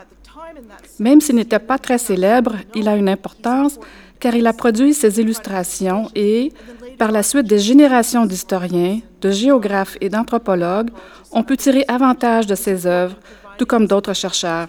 Même 0.99 1.21
s'il 1.21 1.37
n'était 1.37 1.59
pas 1.59 1.79
très 1.79 1.99
célèbre, 1.99 2.57
il 2.75 2.89
a 2.89 2.97
une 2.97 3.09
importance 3.09 3.79
car 4.19 4.35
il 4.35 4.47
a 4.47 4.53
produit 4.53 4.95
ses 4.95 5.21
illustrations 5.21 6.09
et, 6.15 6.53
par 6.99 7.11
la 7.11 7.23
suite, 7.23 7.47
des 7.47 7.59
générations 7.59 8.27
d'historiens, 8.27 9.01
de 9.21 9.31
géographes 9.31 9.97
et 10.01 10.09
d'anthropologues 10.09 10.91
ont 11.33 11.43
pu 11.43 11.57
tirer 11.57 11.85
avantage 11.89 12.47
de 12.47 12.55
ses 12.55 12.87
œuvres, 12.87 13.17
tout 13.59 13.67
comme 13.67 13.87
d'autres 13.87 14.15
chercheurs. 14.15 14.69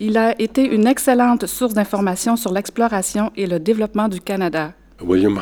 Il 0.00 0.18
a 0.18 0.40
été 0.40 0.64
une 0.64 0.86
excellente 0.86 1.46
source 1.46 1.74
d'informations 1.74 2.36
sur 2.36 2.52
l'exploration 2.52 3.30
et 3.36 3.46
le 3.46 3.58
développement 3.58 4.08
du 4.08 4.20
Canada. 4.20 4.72
William 5.00 5.38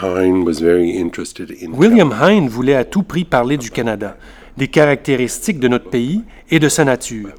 Hind 2.13 2.49
voulait 2.49 2.75
à 2.75 2.85
tout 2.85 3.03
prix 3.03 3.25
parler 3.25 3.57
du 3.57 3.71
Canada, 3.71 4.17
des 4.57 4.69
caractéristiques 4.69 5.61
de 5.61 5.69
notre 5.69 5.91
pays 5.91 6.23
et 6.51 6.59
de 6.59 6.69
sa 6.69 6.85
nature. 6.85 7.31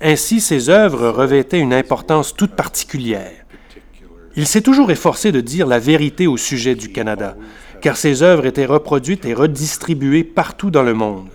Ainsi, 0.00 0.40
ses 0.40 0.68
œuvres 0.68 1.08
revêtaient 1.10 1.60
une 1.60 1.74
importance 1.74 2.34
toute 2.34 2.52
particulière. 2.52 3.32
Il 4.34 4.46
s'est 4.46 4.62
toujours 4.62 4.90
efforcé 4.90 5.30
de 5.30 5.40
dire 5.40 5.66
la 5.66 5.78
vérité 5.78 6.26
au 6.26 6.36
sujet 6.36 6.74
du 6.74 6.90
Canada, 6.90 7.36
car 7.82 7.96
ses 7.96 8.22
œuvres 8.22 8.46
étaient 8.46 8.64
reproduites 8.64 9.26
et 9.26 9.34
redistribuées 9.34 10.24
partout 10.24 10.70
dans 10.70 10.84
le 10.84 10.94
monde. 10.94 11.28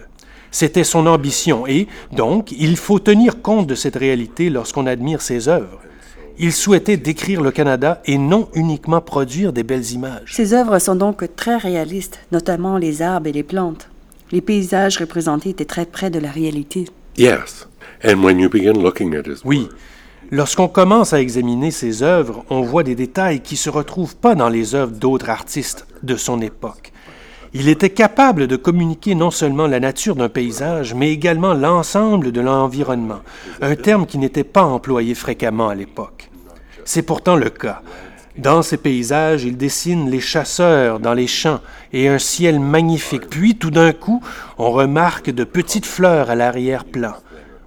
C'était 0.50 0.86
son 0.86 1.06
ambition 1.06 1.68
et, 1.68 1.88
donc, 2.14 2.54
il 2.54 2.78
faut 2.78 3.00
tenir 3.00 3.42
compte 3.42 3.68
de 3.68 3.76
cette 3.76 3.98
réalité 3.98 4.50
lorsqu'on 4.50 4.88
admire 4.88 5.22
ses 5.22 5.50
œuvres. 5.50 5.82
Il 6.40 6.54
souhaitait 6.54 6.98
décrire 6.98 7.42
le 7.42 7.52
Canada 7.52 8.02
et 8.06 8.18
non 8.18 8.48
uniquement 8.54 9.02
produire 9.02 9.52
des 9.52 9.64
belles 9.64 9.92
images. 9.92 10.34
Ses 10.34 10.54
œuvres 10.54 10.80
sont 10.80 10.96
donc 10.96 11.36
très 11.36 11.58
réalistes, 11.58 12.20
notamment 12.32 12.78
les 12.78 13.02
arbres 13.02 13.28
et 13.28 13.34
les 13.34 13.44
plantes. 13.44 13.90
Les 14.32 14.42
paysages 14.42 14.98
représentés 14.98 15.50
étaient 15.50 15.66
très 15.66 15.86
près 15.86 16.10
de 16.10 16.20
la 16.20 16.32
réalité. 16.32 16.86
Yes. 17.18 17.68
And 18.06 18.24
when 18.24 18.40
you 18.40 18.50
begin 18.50 18.74
looking 18.74 19.16
at 19.16 19.24
his 19.28 19.42
Oui. 19.44 19.68
Lorsqu'on 20.30 20.68
commence 20.68 21.14
à 21.14 21.22
examiner 21.22 21.72
ses 21.72 22.04
œuvres, 22.04 22.46
on 22.50 22.62
voit 22.62 22.84
des 22.84 22.96
détails 22.96 23.42
qui 23.42 23.56
ne 23.56 23.60
se 23.60 23.70
retrouvent 23.70 24.16
pas 24.16 24.36
dans 24.36 24.50
les 24.50 24.76
œuvres 24.76 24.92
d'autres 24.92 25.30
artistes 25.30 25.87
de 26.04 26.16
son 26.16 26.42
époque. 26.42 26.92
Il 27.54 27.70
était 27.70 27.90
capable 27.90 28.48
de 28.48 28.56
communiquer 28.56 29.16
non 29.16 29.32
seulement 29.32 29.68
la 29.68 29.80
nature 29.80 30.16
d'un 30.16 30.30
paysage, 30.30 30.94
mais 30.94 31.12
également 31.12 31.54
l'ensemble 31.54 32.32
de 32.32 32.42
l'environnement, 32.42 33.22
un 33.62 33.76
terme 33.76 34.06
qui 34.06 34.18
n'était 34.18 34.44
pas 34.44 34.64
employé 34.64 35.16
fréquemment 35.16 35.70
à 35.70 35.76
l'époque. 35.76 36.30
C'est 36.86 37.02
pourtant 37.02 37.36
le 37.36 37.50
cas. 37.50 37.82
Dans 38.38 38.62
ces 38.62 38.78
paysages, 38.78 39.44
il 39.44 39.58
dessine 39.58 40.12
les 40.12 40.20
chasseurs 40.20 41.00
dans 41.00 41.16
les 41.16 41.26
champs 41.26 41.60
et 41.92 42.08
un 42.08 42.20
ciel 42.20 42.60
magnifique. 42.60 43.28
Puis, 43.30 43.56
tout 43.56 43.72
d'un 43.72 43.94
coup, 43.94 44.22
on 44.60 44.70
remarque 44.70 45.32
de 45.32 45.44
petites 45.44 45.88
fleurs 45.88 46.30
à 46.30 46.36
l'arrière-plan. 46.36 47.14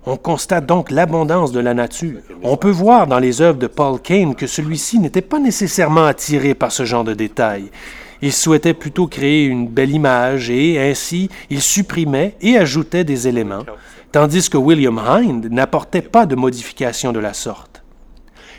On 0.06 0.16
constate 0.16 0.66
donc 0.66 0.90
l'abondance 0.90 1.50
de 1.52 1.60
la 1.60 1.74
nature. 1.74 2.20
On 2.42 2.56
peut 2.56 2.70
voir 2.70 3.06
dans 3.06 3.18
les 3.18 3.42
œuvres 3.42 3.58
de 3.58 3.66
Paul 3.66 4.00
Kane 4.00 4.34
que 4.34 4.46
celui-ci 4.46 5.00
n'était 5.00 5.20
pas 5.20 5.40
nécessairement 5.40 6.04
attiré 6.04 6.54
par 6.54 6.70
ce 6.70 6.84
genre 6.84 7.04
de 7.04 7.14
détails. 7.14 7.70
Il 8.22 8.32
souhaitait 8.32 8.74
plutôt 8.74 9.06
créer 9.06 9.44
une 9.44 9.66
belle 9.66 9.92
image 9.92 10.50
et 10.50 10.78
ainsi 10.90 11.30
il 11.48 11.62
supprimait 11.62 12.36
et 12.40 12.56
ajoutait 12.56 13.04
des 13.04 13.28
éléments, 13.28 13.64
tandis 14.12 14.50
que 14.50 14.58
William 14.58 14.98
Hind 14.98 15.46
n'apportait 15.50 16.02
pas 16.02 16.26
de 16.26 16.34
modification 16.34 17.12
de 17.12 17.20
la 17.20 17.32
sorte. 17.32 17.82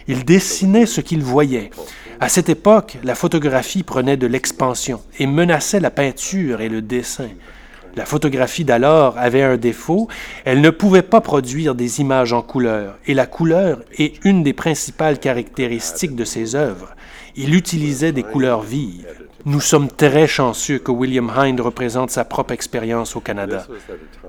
Il 0.07 0.25
dessinait 0.25 0.87
ce 0.87 1.01
qu'il 1.01 1.21
voyait. 1.21 1.69
À 2.19 2.29
cette 2.29 2.49
époque, 2.49 2.97
la 3.03 3.15
photographie 3.15 3.83
prenait 3.83 4.17
de 4.17 4.27
l'expansion 4.27 5.01
et 5.19 5.27
menaçait 5.27 5.79
la 5.79 5.91
peinture 5.91 6.61
et 6.61 6.69
le 6.69 6.81
dessin. 6.81 7.29
La 7.95 8.05
photographie 8.05 8.63
d'alors 8.63 9.17
avait 9.17 9.43
un 9.43 9.57
défaut, 9.57 10.07
elle 10.45 10.61
ne 10.61 10.69
pouvait 10.69 11.01
pas 11.01 11.19
produire 11.19 11.75
des 11.75 11.99
images 11.99 12.31
en 12.31 12.41
couleur, 12.41 12.97
et 13.05 13.13
la 13.13 13.25
couleur 13.25 13.81
est 13.97 14.23
une 14.23 14.43
des 14.43 14.53
principales 14.53 15.19
caractéristiques 15.19 16.15
de 16.15 16.23
ses 16.23 16.55
œuvres. 16.55 16.95
Il 17.35 17.53
utilisait 17.53 18.13
des 18.13 18.23
couleurs 18.23 18.61
vives. 18.61 19.07
Nous 19.45 19.59
sommes 19.59 19.87
très 19.87 20.27
chanceux 20.27 20.77
que 20.77 20.91
William 20.91 21.31
Hind 21.35 21.59
représente 21.59 22.11
sa 22.11 22.25
propre 22.25 22.53
expérience 22.53 23.15
au 23.15 23.19
Canada. 23.19 23.65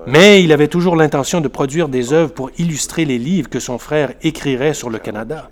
Mais 0.07 0.43
il 0.43 0.53
avait 0.53 0.69
toujours 0.69 0.97
l'intention 0.97 1.41
de 1.41 1.49
produire 1.49 1.89
des 1.89 2.13
œuvres 2.13 2.33
pour 2.33 2.51
illustrer 2.59 3.05
les 3.05 3.19
livres 3.19 3.51
que 3.51 3.61
son 3.61 3.79
frère 3.79 4.15
écrirait 4.23 4.75
sur 4.75 4.89
le 4.91 4.99
Canada. 4.99 5.51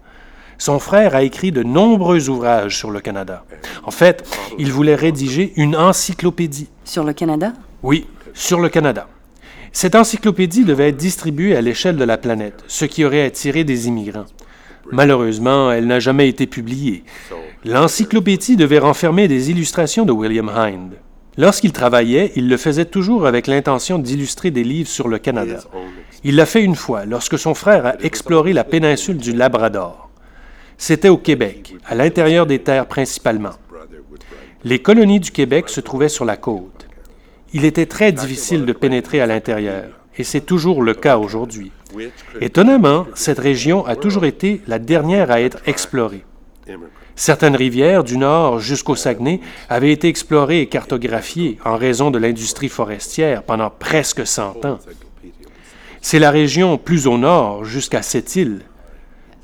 Son 0.57 0.79
frère 0.79 1.14
a 1.14 1.23
écrit 1.23 1.52
de 1.52 1.62
nombreux 1.62 2.29
ouvrages 2.29 2.76
sur 2.76 2.90
le 2.90 3.00
Canada. 3.00 3.45
En 3.83 3.90
fait, 3.90 4.25
il 4.59 4.73
voulait 4.73 4.95
rédiger 4.95 5.52
une 5.57 5.76
encyclopédie. 5.76 6.69
Sur 6.85 7.05
le 7.05 7.12
Canada? 7.12 7.52
Oui, 7.83 8.07
sur 8.35 8.61
le 8.61 8.69
Canada. 8.69 9.09
Cette 9.73 9.95
encyclopédie 9.95 10.64
devait 10.64 10.88
être 10.88 10.97
distribuée 10.97 11.57
à 11.57 11.61
l'échelle 11.61 11.97
de 11.97 12.05
la 12.05 12.19
planète, 12.19 12.64
ce 12.67 12.85
qui 12.85 13.05
aurait 13.05 13.25
attiré 13.25 13.64
des 13.64 13.88
immigrants. 13.88 14.26
Malheureusement, 14.92 15.73
elle 15.73 15.87
n'a 15.87 16.00
jamais 16.00 16.28
été 16.28 16.47
publiée. 16.47 17.04
L'encyclopédie 17.64 18.56
devait 18.56 18.78
renfermer 18.78 19.28
des 19.28 19.50
illustrations 19.50 20.04
de 20.04 20.12
William 20.12 20.49
Hind. 20.49 20.92
Lorsqu'il 21.37 21.73
travaillait, 21.73 22.32
il 22.37 22.49
le 22.49 22.56
faisait 22.56 22.85
toujours 22.85 23.26
avec 23.26 23.47
l'intention 23.47 23.99
d'illustrer 23.99 24.50
des 24.50 24.64
livres 24.64 24.88
sur 24.88 25.09
le 25.09 25.18
Canada. 25.18 25.61
Il 26.25 26.37
l'a 26.37 26.47
fait 26.47 26.62
une 26.62 26.75
fois, 26.75 27.04
lorsque 27.04 27.38
son 27.38 27.54
frère 27.54 27.87
a 27.87 27.94
exploré 28.00 28.52
la 28.52 28.64
péninsule 28.64 29.16
du 29.16 29.32
Labrador. 29.32 30.11
C'était 30.76 31.09
au 31.09 31.16
Québec, 31.16 31.76
à 31.87 31.94
l'intérieur 31.94 32.47
des 32.47 32.59
terres 32.59 32.87
principalement. 32.87 33.54
Les 34.64 34.80
colonies 34.80 35.20
du 35.20 35.30
Québec 35.30 35.68
se 35.68 35.80
trouvaient 35.80 36.09
sur 36.09 36.25
la 36.25 36.37
côte. 36.37 36.88
Il 37.52 37.64
était 37.64 37.87
très 37.87 38.12
difficile 38.12 38.66
de 38.66 38.73
pénétrer 38.73 39.20
à 39.20 39.26
l'intérieur, 39.26 39.88
et 40.16 40.25
c'est 40.25 40.42
toujours 40.42 40.82
le 40.82 40.94
cas 40.94 41.18
aujourd'hui. 41.18 41.73
Étonnamment, 42.40 43.06
cette 43.14 43.38
région 43.38 43.85
a 43.87 43.97
toujours 43.97 44.25
été 44.25 44.61
la 44.66 44.78
dernière 44.78 45.30
à 45.30 45.40
être 45.40 45.59
explorée. 45.66 46.25
Certaines 47.16 47.56
rivières, 47.56 48.04
du 48.04 48.16
nord 48.16 48.61
jusqu'au 48.61 48.97
Saguenay, 48.97 49.40
avaient 49.68 49.92
été 49.92 50.09
explorées 50.09 50.62
et 50.62 50.66
cartographiées 50.66 51.59
en 51.64 51.76
raison 51.76 52.11
de 52.11 52.18
l'industrie 52.18 52.68
forestière 52.68 53.42
pendant 53.42 53.70
presque 53.70 54.26
100 54.26 54.64
ans. 54.64 54.78
C'est 56.00 56.18
la 56.18 56.30
région 56.30 56.78
plus 56.78 57.06
au 57.06 57.18
nord, 57.18 57.64
jusqu'à 57.64 58.02
cette 58.02 58.37
île. 58.37 58.61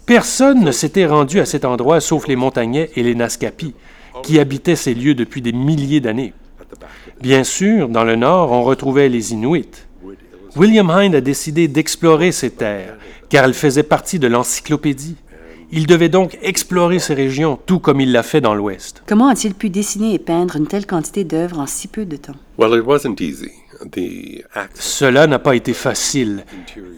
Personne 0.07 0.65
ne 0.65 0.73
s'était 0.73 1.05
rendu 1.05 1.41
à 1.41 1.45
cet 1.45 1.65
endroit 1.65 2.01
sauf 2.01 2.29
les 2.29 2.37
montagnais 2.37 2.91
et 2.97 3.03
les 3.03 3.15
Naskapis, 3.15 3.75
qui 4.23 4.39
habitaient 4.39 4.77
ces 4.77 4.95
lieux 4.95 5.15
depuis 5.15 5.43
des 5.43 5.53
milliers 5.53 6.01
d'années. 6.01 6.33
Bien 7.21 7.45
sûr, 7.45 7.89
dans 7.89 8.05
le 8.05 8.17
nord, 8.17 8.53
on 8.53 8.63
retrouvait 8.63 9.09
les 9.09 9.33
Inuits. 9.33 9.86
William 10.57 10.89
Hind 10.89 11.15
a 11.15 11.21
décidé 11.21 11.69
d'explorer 11.69 12.33
ces 12.33 12.49
terres, 12.49 12.97
car 13.29 13.45
elles 13.45 13.53
faisaient 13.53 13.83
partie 13.83 14.19
de 14.19 14.27
l'encyclopédie. 14.27 15.17
Il 15.71 15.87
devait 15.87 16.09
donc 16.09 16.39
explorer 16.41 16.99
ces 16.99 17.13
régions, 17.13 17.59
tout 17.67 17.79
comme 17.79 18.01
il 18.01 18.11
l'a 18.11 18.23
fait 18.23 18.41
dans 18.41 18.55
l'Ouest. 18.55 19.03
Comment 19.07 19.29
a-t-il 19.29 19.53
pu 19.53 19.69
dessiner 19.69 20.15
et 20.15 20.19
peindre 20.19 20.57
une 20.57 20.67
telle 20.67 20.87
quantité 20.87 21.25
d'œuvres 21.25 21.59
en 21.59 21.67
si 21.67 21.89
peu 21.89 22.07
de 22.07 22.17
temps? 22.17 22.37
Well, 22.57 22.79
it 22.79 22.87
wasn't 22.87 23.21
easy. 23.21 23.51
The 23.93 24.45
access 24.55 24.83
Cela 24.83 25.27
n'a 25.27 25.39
pas 25.39 25.57
été 25.57 25.75
facile. 25.75 26.45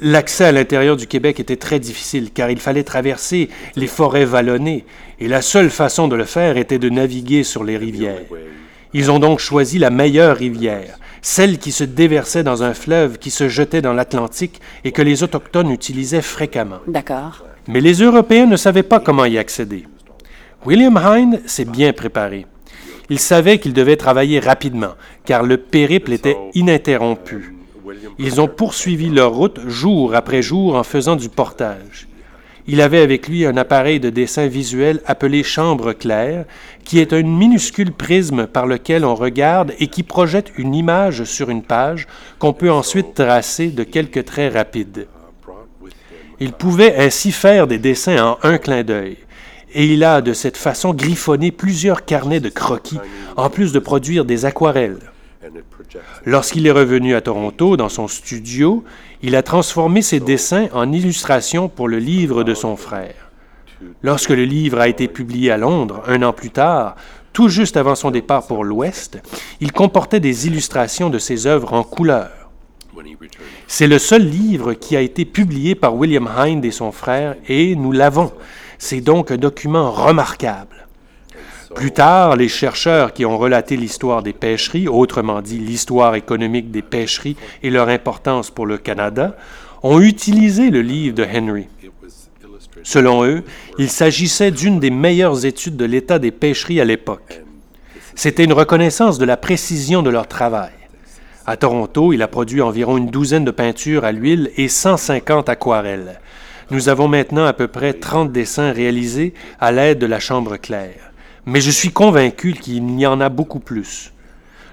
L'accès 0.01 0.45
à 0.45 0.53
l'intérieur 0.53 0.97
du 0.97 1.09
Québec 1.09 1.41
était 1.41 1.57
très 1.57 1.81
difficile 1.81 2.31
car 2.33 2.51
il 2.51 2.61
fallait 2.61 2.85
traverser 2.85 3.49
les 3.75 3.89
forêts 3.89 4.25
vallonnées 4.25 4.85
et 5.19 5.27
la 5.27 5.43
seule 5.43 5.71
façon 5.71 6.07
de 6.07 6.15
le 6.15 6.25
faire 6.25 6.57
était 6.57 6.79
de 6.79 6.89
naviguer 6.89 7.43
sur 7.43 7.65
les 7.65 7.77
rivières. 7.77 8.23
Ils 8.95 9.11
ont 9.11 9.19
donc 9.19 9.41
choisi 9.41 9.81
la 9.81 9.91
meilleure 9.91 10.37
rivière, 10.37 10.99
celle 11.23 11.59
qui 11.59 11.73
se 11.73 11.85
déversait 11.85 12.43
dans 12.43 12.63
un 12.63 12.75
fleuve 12.75 13.19
qui 13.19 13.31
se 13.31 13.49
jetait 13.49 13.83
dans 13.83 13.93
l'Atlantique 13.93 14.61
et 14.85 14.93
que 14.93 15.03
les 15.03 15.23
Autochtones 15.23 15.71
utilisaient 15.71 16.23
fréquemment. 16.23 16.81
D'accord. 16.87 17.45
Mais 17.67 17.81
les 17.81 17.95
Européens 17.95 18.47
ne 18.47 18.57
savaient 18.57 18.83
pas 18.83 19.01
comment 19.01 19.25
y 19.25 19.39
accéder. 19.39 19.85
William 20.65 20.97
Hind 20.97 21.41
s'est 21.47 21.65
bien 21.65 21.93
préparé. 21.93 22.47
Il 23.11 23.19
savait 23.19 23.59
qu'il 23.59 23.73
devait 23.73 23.97
travailler 23.97 24.39
rapidement, 24.39 24.95
car 25.25 25.43
le 25.43 25.57
périple 25.57 26.13
était 26.13 26.37
ininterrompu. 26.55 27.55
Ils 28.19 28.41
ont 28.41 28.49
poursuivi 28.49 29.09
leur 29.09 29.33
route 29.33 29.61
jour 29.67 30.15
après 30.15 30.43
jour 30.43 30.75
en 30.75 30.83
faisant 30.83 31.17
du 31.17 31.29
portage. 31.29 32.09
Il 32.67 32.83
avait 32.83 33.01
avec 33.01 33.29
lui 33.29 33.47
un 33.47 33.57
appareil 33.57 33.99
de 33.99 34.11
dessin 34.11 34.47
visuel 34.47 35.01
appelé 35.07 35.43
chambre 35.43 35.95
claire, 35.95 36.45
qui 36.89 37.01
est 37.01 37.13
un 37.13 37.23
minuscule 37.23 37.93
prisme 37.93 38.47
par 38.47 38.67
lequel 38.67 39.05
on 39.05 39.15
regarde 39.15 39.75
et 39.79 39.89
qui 39.89 40.03
projette 40.03 40.51
une 40.57 40.75
image 40.75 41.25
sur 41.25 41.51
une 41.51 41.63
page 41.63 42.07
qu'on 42.39 42.55
peut 42.55 42.73
ensuite 42.73 43.13
tracer 43.13 43.67
de 43.67 43.85
quelques 43.85 44.25
traits 44.25 44.55
rapides. 44.55 45.07
Il 46.41 46.53
pouvait 46.53 46.97
ainsi 46.97 47.31
faire 47.31 47.67
des 47.67 47.77
dessins 47.77 48.25
en 48.25 48.39
un 48.43 48.57
clin 48.57 48.85
d'œil, 48.85 49.19
et 49.75 49.85
il 49.85 50.03
a 50.03 50.23
de 50.23 50.33
cette 50.33 50.57
façon 50.57 50.95
griffonné 50.95 51.51
plusieurs 51.51 52.07
carnets 52.07 52.41
de 52.41 52.49
croquis, 52.49 53.01
en 53.37 53.51
plus 53.51 53.73
de 53.73 53.81
produire 53.81 54.25
des 54.25 54.47
aquarelles. 54.47 55.11
Lorsqu'il 56.25 56.67
est 56.67 56.71
revenu 56.71 57.15
à 57.15 57.21
Toronto, 57.21 57.77
dans 57.77 57.91
son 57.91 58.09
studio, 58.09 58.83
il 59.21 59.37
a 59.37 59.43
transformé 59.43 60.01
ses 60.01 60.21
dessins 60.21 60.69
en 60.73 60.91
illustrations 60.91 61.69
pour 61.69 61.87
le 61.87 61.99
livre 61.99 62.45
de 62.45 62.55
son 62.55 62.77
frère. 62.77 63.28
Lorsque 64.03 64.31
le 64.31 64.45
livre 64.45 64.81
a 64.81 64.89
été 64.89 65.09
publié 65.09 65.51
à 65.51 65.57
Londres, 65.57 66.03
un 66.07 66.23
an 66.23 66.33
plus 66.33 66.51
tard, 66.51 66.97
tout 67.33 67.49
juste 67.49 67.77
avant 67.77 67.95
son 67.95 68.11
départ 68.11 68.47
pour 68.47 68.65
l'Ouest, 68.65 69.21
il 69.61 69.73
comportait 69.73 70.21
des 70.21 70.47
illustrations 70.47 71.11
de 71.11 71.19
ses 71.19 71.47
œuvres 71.47 71.73
en 71.73 71.85
couleur. 71.85 72.31
C'est 73.67 73.87
le 73.87 73.99
seul 73.99 74.25
livre 74.25 74.75
qui 74.75 74.97
a 74.97 75.01
été 75.01 75.25
publié 75.25 75.75
par 75.75 75.95
William 75.95 76.27
Hind 76.27 76.65
et 76.65 76.71
son 76.71 76.91
frère, 76.91 77.37
et 77.49 77.77
nous 77.77 77.93
l'avons. 77.93 78.33
C'est 78.79 79.01
donc 79.01 79.31
un 79.31 79.37
document 79.37 79.93
remarquable. 79.93 80.89
Plus 81.75 81.93
tard, 81.93 82.37
les 82.37 82.49
chercheurs 82.49 83.13
qui 83.13 83.25
ont 83.25 83.39
relaté 83.39 83.77
l'histoire 83.77 84.23
des 84.23 84.33
pêcheries, 84.33 84.89
autrement 84.89 85.43
dit 85.43 85.59
l'histoire 85.59 86.15
économique 86.15 86.71
des 86.71 86.83
pêcheries 86.83 87.37
et 87.63 87.71
leur 87.71 87.89
importance 87.89 88.51
pour 88.51 88.67
le 88.67 88.79
Canada, 88.79 89.37
ont 89.83 90.01
utilisé 90.01 90.71
le 90.71 90.83
livre 90.83 91.15
de 91.15 91.25
Henry. 91.25 91.69
Selon 92.83 93.25
eux, 93.25 93.45
il 93.79 93.91
s'agissait 93.91 94.51
d'une 94.51 94.81
des 94.81 94.91
meilleures 94.91 95.45
études 95.45 95.77
de 95.77 95.85
l'état 95.85 96.19
des 96.19 96.31
pêcheries 96.31 96.81
à 96.81 96.85
l'époque. 96.85 97.43
C'était 98.15 98.45
une 98.45 98.53
reconnaissance 98.53 99.19
de 99.19 99.25
la 99.25 99.37
précision 99.37 100.03
de 100.03 100.11
leur 100.11 100.27
travail. 100.27 100.73
À 101.47 101.57
Toronto, 101.57 102.13
il 102.13 102.23
a 102.23 102.29
produit 102.29 102.61
environ 102.61 102.97
une 102.99 103.11
douzaine 103.11 103.45
de 103.45 103.51
peintures 103.51 104.05
à 104.05 104.13
l'huile 104.13 104.51
et 104.57 104.69
150 104.69 105.49
aquarelles. 105.49 106.21
Nous 106.71 106.91
avons 106.91 107.09
maintenant 107.09 107.47
à 107.47 107.55
peu 107.55 107.69
près 107.69 107.95
30 107.95 108.33
dessins 108.33 108.73
réalisés 108.73 109.33
à 109.59 109.73
l'aide 109.73 109.99
de 109.99 110.07
la 110.07 110.21
chambre 110.21 110.59
claire. 110.59 111.13
Mais 111.47 111.63
je 111.63 111.71
suis 111.71 111.91
convaincu 111.91 112.53
qu'il 112.53 113.01
y 113.01 113.07
en 113.07 113.21
a 113.23 113.31
beaucoup 113.31 113.61
plus. 113.61 114.13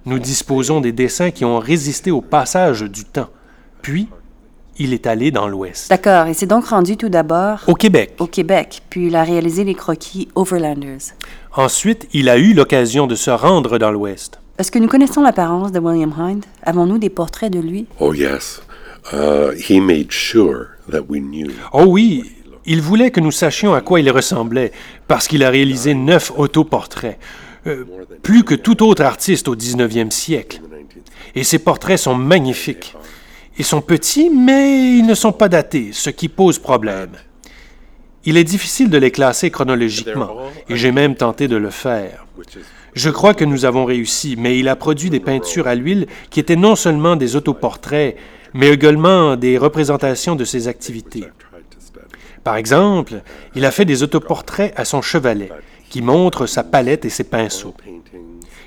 Nous 0.05 0.19
disposons 0.19 0.81
des 0.81 0.91
dessins 0.91 1.31
qui 1.31 1.45
ont 1.45 1.59
résisté 1.59 2.11
au 2.11 2.19
passage 2.21 2.81
du 2.81 3.05
temps. 3.05 3.29
Puis, 3.81 4.09
il 4.77 4.93
est 4.93 5.07
allé 5.07 5.31
dans 5.31 5.47
l'Ouest. 5.47 5.89
D'accord. 5.89 6.27
Et 6.27 6.33
c'est 6.33 6.45
donc 6.45 6.67
rendu 6.67 6.97
tout 6.97 7.09
d'abord 7.09 7.59
Au 7.67 7.73
Québec. 7.75 8.15
au 8.19 8.27
Québec, 8.27 8.81
puis 8.89 9.07
il 9.07 9.15
a 9.15 9.23
réalisé 9.23 9.63
les 9.63 9.73
croquis 9.75 10.27
Overlanders. 10.35 11.13
Ensuite, 11.55 12.07
il 12.13 12.29
a 12.29 12.37
eu 12.37 12.53
l'occasion 12.53 13.07
de 13.07 13.15
se 13.15 13.31
rendre 13.31 13.77
dans 13.77 13.91
l'Ouest. 13.91 14.39
Est-ce 14.57 14.71
que 14.71 14.79
nous 14.79 14.87
connaissons 14.87 15.21
l'apparence 15.21 15.71
de 15.71 15.79
William 15.79 16.13
Hind? 16.17 16.45
Avons-nous 16.63 16.97
des 16.97 17.09
portraits 17.09 17.51
de 17.51 17.59
lui? 17.59 17.87
Oh, 17.99 18.13
yes. 18.13 18.61
Uh, 19.13 19.51
he 19.57 19.79
made 19.79 20.11
sure 20.11 20.67
that 20.91 21.01
we 21.09 21.21
knew. 21.21 21.51
Oh 21.73 21.83
oui, 21.87 22.31
il 22.65 22.81
voulait 22.81 23.11
que 23.11 23.19
nous 23.19 23.31
sachions 23.31 23.73
à 23.73 23.81
quoi 23.81 23.99
il 23.99 24.09
ressemblait, 24.09 24.71
parce 25.07 25.27
qu'il 25.27 25.43
a 25.43 25.49
réalisé 25.49 25.93
neuf 25.93 26.31
autoportraits, 26.35 27.19
euh, 27.67 27.83
plus 28.23 28.43
que 28.43 28.55
tout 28.55 28.81
autre 28.83 29.03
artiste 29.03 29.47
au 29.47 29.55
19e 29.55 30.09
siècle. 30.09 30.61
Et 31.35 31.43
ses 31.43 31.59
portraits 31.59 31.99
sont 31.99 32.15
magnifiques. 32.15 32.95
Ils 33.57 33.65
sont 33.65 33.81
petits, 33.81 34.29
mais 34.29 34.97
ils 34.97 35.05
ne 35.05 35.15
sont 35.15 35.31
pas 35.31 35.49
datés, 35.49 35.89
ce 35.93 36.09
qui 36.09 36.27
pose 36.27 36.59
problème. 36.59 37.11
Il 38.25 38.37
est 38.37 38.43
difficile 38.43 38.89
de 38.89 38.97
les 38.97 39.11
classer 39.11 39.51
chronologiquement, 39.51 40.37
et 40.67 40.75
j'ai 40.75 40.91
même 40.91 41.15
tenté 41.15 41.47
de 41.47 41.55
le 41.55 41.69
faire. 41.69 42.25
Je 42.93 43.09
crois 43.09 43.33
que 43.33 43.45
nous 43.45 43.65
avons 43.65 43.85
réussi, 43.85 44.35
mais 44.37 44.57
il 44.57 44.67
a 44.67 44.75
produit 44.75 45.09
des 45.09 45.19
peintures 45.19 45.67
à 45.67 45.75
l'huile 45.75 46.07
qui 46.29 46.39
étaient 46.39 46.55
non 46.55 46.75
seulement 46.75 47.15
des 47.15 47.35
autoportraits, 47.35 48.17
mais 48.53 48.69
également 48.69 49.35
des 49.35 49.57
représentations 49.57 50.35
de 50.35 50.45
ses 50.45 50.67
activités. 50.67 51.25
Par 52.43 52.55
exemple, 52.55 53.21
il 53.55 53.65
a 53.65 53.71
fait 53.71 53.85
des 53.85 54.03
autoportraits 54.03 54.73
à 54.75 54.85
son 54.85 55.01
chevalet, 55.01 55.51
qui 55.89 56.01
montrent 56.01 56.45
sa 56.45 56.63
palette 56.63 57.05
et 57.05 57.09
ses 57.09 57.23
pinceaux. 57.25 57.75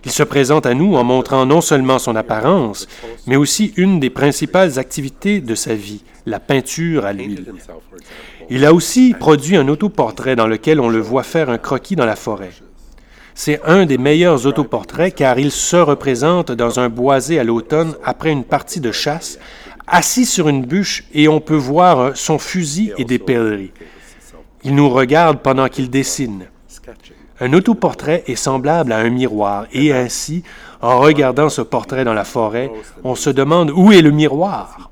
Il 0.05 0.11
se 0.11 0.23
présente 0.23 0.67
à 0.67 0.75
nous 0.75 0.95
en 0.95 1.05
montrant 1.05 1.47
non 1.47 1.61
seulement 1.61 1.99
son 1.99 2.17
apparence, 2.17 2.87
mais 3.27 3.37
aussi 3.37 3.73
une 3.77 4.01
des 4.01 4.11
principales 4.11 4.79
activités 4.79 5.41
de 5.41 5.55
sa 5.55 5.75
vie, 5.75 6.03
la 6.27 6.41
peinture 6.41 7.05
à 7.05 7.13
l'huile. 7.13 7.53
Il 8.51 8.65
a 8.65 8.73
aussi 8.73 9.15
produit 9.19 9.57
un 9.57 9.69
autoportrait 9.69 10.37
dans 10.37 10.47
lequel 10.47 10.81
on 10.81 10.89
le 10.89 11.01
voit 11.01 11.23
faire 11.23 11.51
un 11.51 11.59
croquis 11.59 11.97
dans 11.97 12.07
la 12.07 12.17
forêt. 12.17 12.53
C'est 13.35 13.61
un 13.65 13.87
des 13.87 13.99
meilleurs 13.99 14.47
autoportraits 14.47 15.15
car 15.15 15.39
il 15.39 15.53
se 15.53 15.77
représente 15.77 16.51
dans 16.51 16.81
un 16.81 16.89
boisé 16.89 17.39
à 17.39 17.45
l'automne 17.45 17.95
après 18.03 18.33
une 18.33 18.45
partie 18.45 18.81
de 18.81 18.91
chasse, 18.91 19.39
assis 19.87 20.27
sur 20.27 20.49
une 20.49 20.65
bûche 20.65 21.05
et 21.15 21.29
on 21.29 21.41
peut 21.41 21.55
voir 21.55 22.17
son 22.17 22.39
fusil 22.39 22.93
et 22.99 23.05
des 23.05 23.19
pèleries. 23.19 23.73
Il 24.65 24.75
nous 24.75 24.89
regarde 24.89 25.41
pendant 25.41 25.69
qu'il 25.69 25.89
dessine. 25.89 26.47
Un 27.41 27.53
autoportrait 27.53 28.25
est 28.27 28.37
semblable 28.37 28.93
à 28.93 28.99
un 28.99 29.11
miroir 29.11 29.67
et 29.73 29.93
ainsi, 29.93 30.43
en 30.81 30.99
regardant 30.99 31.49
ce 31.49 31.63
portrait 31.63 32.05
dans 32.05 32.15
la 32.15 32.25
forêt, 32.25 32.71
on 33.05 33.15
se 33.15 33.31
demande 33.31 33.71
où 33.71 33.93
est 33.93 34.03
le 34.03 34.11
miroir. 34.11 34.91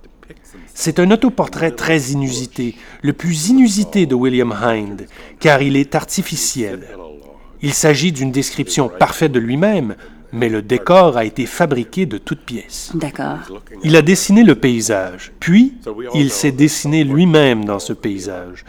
C'est 0.74 1.00
un 1.00 1.10
autoportrait 1.10 1.70
très 1.70 1.98
inusité, 2.10 2.76
le 3.02 3.12
plus 3.12 3.48
inusité 3.48 4.06
de 4.06 4.14
William 4.14 4.52
Hind, 4.52 5.06
car 5.40 5.62
il 5.62 5.76
est 5.76 5.94
artificiel. 5.94 6.86
Il 7.62 7.72
s'agit 7.72 8.12
d'une 8.12 8.30
description 8.30 8.88
parfaite 8.90 9.32
de 9.32 9.40
lui-même, 9.40 9.96
mais 10.32 10.48
le 10.48 10.62
décor 10.62 11.16
a 11.16 11.24
été 11.24 11.46
fabriqué 11.46 12.04
de 12.04 12.18
toutes 12.18 12.44
pièces. 12.44 12.92
D'accord. 12.94 13.38
Il 13.82 13.96
a 13.96 14.02
dessiné 14.02 14.44
le 14.44 14.54
paysage, 14.54 15.32
puis 15.40 15.74
il 16.14 16.30
s'est 16.30 16.52
dessiné 16.52 17.04
lui-même 17.04 17.64
dans 17.64 17.78
ce 17.78 17.92
paysage. 17.92 18.64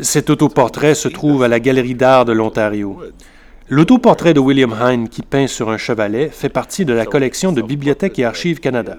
Cet 0.00 0.28
autoportrait 0.28 0.94
se 0.94 1.08
trouve 1.08 1.42
à 1.42 1.48
la 1.48 1.58
Galerie 1.58 1.94
d'art 1.94 2.26
de 2.26 2.32
l'Ontario. 2.32 2.98
L'autoportrait 3.70 4.34
de 4.34 4.40
William 4.40 4.76
Hine 4.78 5.08
qui 5.08 5.22
peint 5.22 5.46
sur 5.46 5.70
un 5.70 5.78
chevalet 5.78 6.28
fait 6.28 6.50
partie 6.50 6.84
de 6.84 6.92
la 6.92 7.06
collection 7.06 7.50
de 7.50 7.62
Bibliothèque 7.62 8.18
et 8.18 8.24
Archives 8.26 8.60
Canada. 8.60 8.98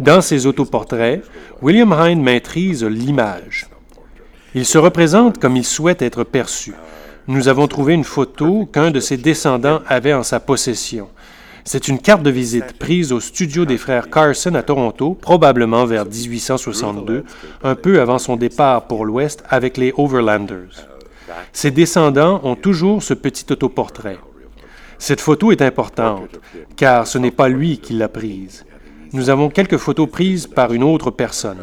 Dans 0.00 0.20
ses 0.20 0.46
autoportraits, 0.46 1.22
William 1.62 1.94
Hine 1.98 2.20
maîtrise 2.20 2.84
l'image. 2.84 3.68
Il 4.56 4.66
se 4.66 4.76
représente 4.76 5.38
comme 5.38 5.56
il 5.56 5.64
souhaite 5.64 6.02
être 6.02 6.24
perçu. 6.24 6.74
Nous 7.28 7.46
avons 7.48 7.68
trouvé 7.68 7.94
une 7.94 8.04
photo 8.04 8.66
qu'un 8.66 8.90
de 8.90 9.00
ses 9.00 9.16
descendants 9.16 9.82
avait 9.86 10.14
en 10.14 10.24
sa 10.24 10.40
possession. 10.40 11.08
C'est 11.68 11.88
une 11.88 11.98
carte 11.98 12.22
de 12.22 12.30
visite 12.30 12.78
prise 12.78 13.10
au 13.10 13.18
studio 13.18 13.64
des 13.64 13.76
frères 13.76 14.08
Carson 14.08 14.54
à 14.54 14.62
Toronto, 14.62 15.14
probablement 15.20 15.84
vers 15.84 16.04
1862, 16.04 17.24
un 17.64 17.74
peu 17.74 18.00
avant 18.00 18.20
son 18.20 18.36
départ 18.36 18.86
pour 18.86 19.04
l'Ouest 19.04 19.42
avec 19.48 19.76
les 19.76 19.92
Overlanders. 19.96 20.86
Ses 21.52 21.72
descendants 21.72 22.40
ont 22.44 22.54
toujours 22.54 23.02
ce 23.02 23.14
petit 23.14 23.46
autoportrait. 23.50 24.18
Cette 24.98 25.20
photo 25.20 25.50
est 25.50 25.60
importante, 25.60 26.38
car 26.76 27.06
ce 27.06 27.18
n'est 27.18 27.32
pas 27.32 27.48
lui 27.48 27.78
qui 27.78 27.94
l'a 27.94 28.08
prise. 28.08 28.64
Nous 29.12 29.30
avons 29.30 29.48
quelques 29.48 29.76
photos 29.76 30.08
prises 30.10 30.46
par 30.46 30.72
une 30.72 30.82
autre 30.82 31.10
personne. 31.10 31.58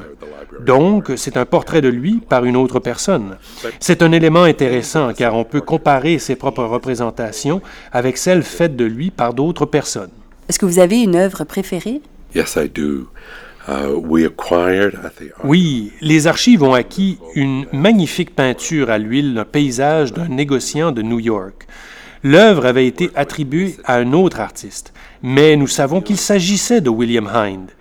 Donc, 0.65 1.11
c'est 1.15 1.37
un 1.37 1.45
portrait 1.45 1.81
de 1.81 1.89
lui 1.89 2.19
par 2.27 2.45
une 2.45 2.55
autre 2.55 2.79
personne. 2.79 3.37
C'est 3.79 4.01
un 4.01 4.11
élément 4.11 4.43
intéressant 4.43 5.13
car 5.13 5.35
on 5.35 5.43
peut 5.43 5.61
comparer 5.61 6.19
ses 6.19 6.35
propres 6.35 6.63
représentations 6.63 7.61
avec 7.91 8.17
celles 8.17 8.43
faites 8.43 8.75
de 8.75 8.85
lui 8.85 9.11
par 9.11 9.33
d'autres 9.33 9.65
personnes. 9.65 10.11
Est-ce 10.47 10.59
que 10.59 10.65
vous 10.65 10.79
avez 10.79 11.01
une 11.01 11.15
œuvre 11.15 11.43
préférée? 11.43 12.01
Yes, 12.35 12.55
I 12.55 12.69
do. 12.69 13.07
Uh, 13.67 13.95
we 13.95 14.25
acquired 14.25 14.95
at 15.05 15.11
the 15.11 15.31
Oui, 15.43 15.93
les 16.01 16.27
archives 16.27 16.63
ont 16.63 16.73
acquis 16.73 17.17
une 17.33 17.65
magnifique 17.71 18.35
peinture 18.35 18.89
à 18.89 18.97
l'huile 18.97 19.35
d'un 19.35 19.45
paysage 19.45 20.11
d'un 20.11 20.27
négociant 20.27 20.91
de 20.91 21.01
New 21.01 21.19
York. 21.19 21.65
L'œuvre 22.23 22.65
avait 22.65 22.87
été 22.87 23.09
attribuée 23.15 23.75
à 23.85 23.95
un 23.95 24.11
autre 24.13 24.41
artiste, 24.41 24.93
mais 25.23 25.55
nous 25.55 25.67
savons 25.67 26.01
qu'il 26.01 26.17
s'agissait 26.17 26.81
de 26.81 26.89
William 26.89 27.27
Hind. 27.27 27.71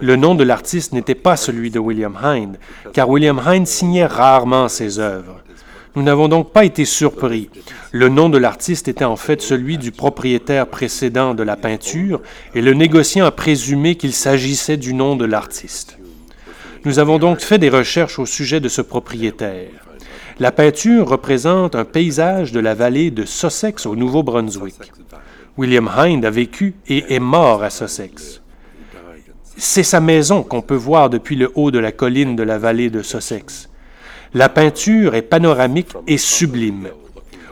Le 0.00 0.16
nom 0.16 0.34
de 0.34 0.44
l'artiste 0.44 0.92
n'était 0.92 1.14
pas 1.14 1.36
celui 1.36 1.70
de 1.70 1.78
William 1.78 2.16
Hind, 2.22 2.58
car 2.92 3.08
William 3.08 3.40
Hind 3.44 3.66
signait 3.66 4.06
rarement 4.06 4.68
ses 4.68 4.98
œuvres. 4.98 5.40
Nous 5.96 6.02
n'avons 6.02 6.28
donc 6.28 6.52
pas 6.52 6.64
été 6.64 6.84
surpris. 6.84 7.48
Le 7.90 8.08
nom 8.08 8.28
de 8.28 8.38
l'artiste 8.38 8.86
était 8.86 9.04
en 9.04 9.16
fait 9.16 9.40
celui 9.40 9.78
du 9.78 9.92
propriétaire 9.92 10.66
précédent 10.66 11.34
de 11.34 11.42
la 11.42 11.56
peinture, 11.56 12.20
et 12.54 12.60
le 12.60 12.74
négociant 12.74 13.24
a 13.24 13.30
présumé 13.30 13.96
qu'il 13.96 14.12
s'agissait 14.12 14.76
du 14.76 14.92
nom 14.92 15.16
de 15.16 15.24
l'artiste. 15.24 15.98
Nous 16.84 16.98
avons 16.98 17.18
donc 17.18 17.40
fait 17.40 17.58
des 17.58 17.70
recherches 17.70 18.18
au 18.18 18.26
sujet 18.26 18.60
de 18.60 18.68
ce 18.68 18.82
propriétaire. 18.82 19.70
La 20.38 20.52
peinture 20.52 21.08
représente 21.08 21.74
un 21.74 21.84
paysage 21.84 22.52
de 22.52 22.60
la 22.60 22.74
vallée 22.74 23.10
de 23.10 23.24
Sussex 23.24 23.84
au 23.84 23.96
Nouveau-Brunswick. 23.96 24.92
William 25.60 25.90
Hind 25.94 26.24
a 26.24 26.30
vécu 26.30 26.74
et 26.88 27.14
est 27.14 27.20
mort 27.20 27.62
à 27.62 27.68
Sussex. 27.68 28.40
C'est 29.58 29.82
sa 29.82 30.00
maison 30.00 30.42
qu'on 30.42 30.62
peut 30.62 30.74
voir 30.74 31.10
depuis 31.10 31.36
le 31.36 31.52
haut 31.54 31.70
de 31.70 31.78
la 31.78 31.92
colline 31.92 32.34
de 32.34 32.42
la 32.42 32.56
vallée 32.56 32.88
de 32.88 33.02
Sussex. 33.02 33.68
La 34.32 34.48
peinture 34.48 35.14
est 35.14 35.20
panoramique 35.20 35.92
et 36.06 36.16
sublime. 36.16 36.88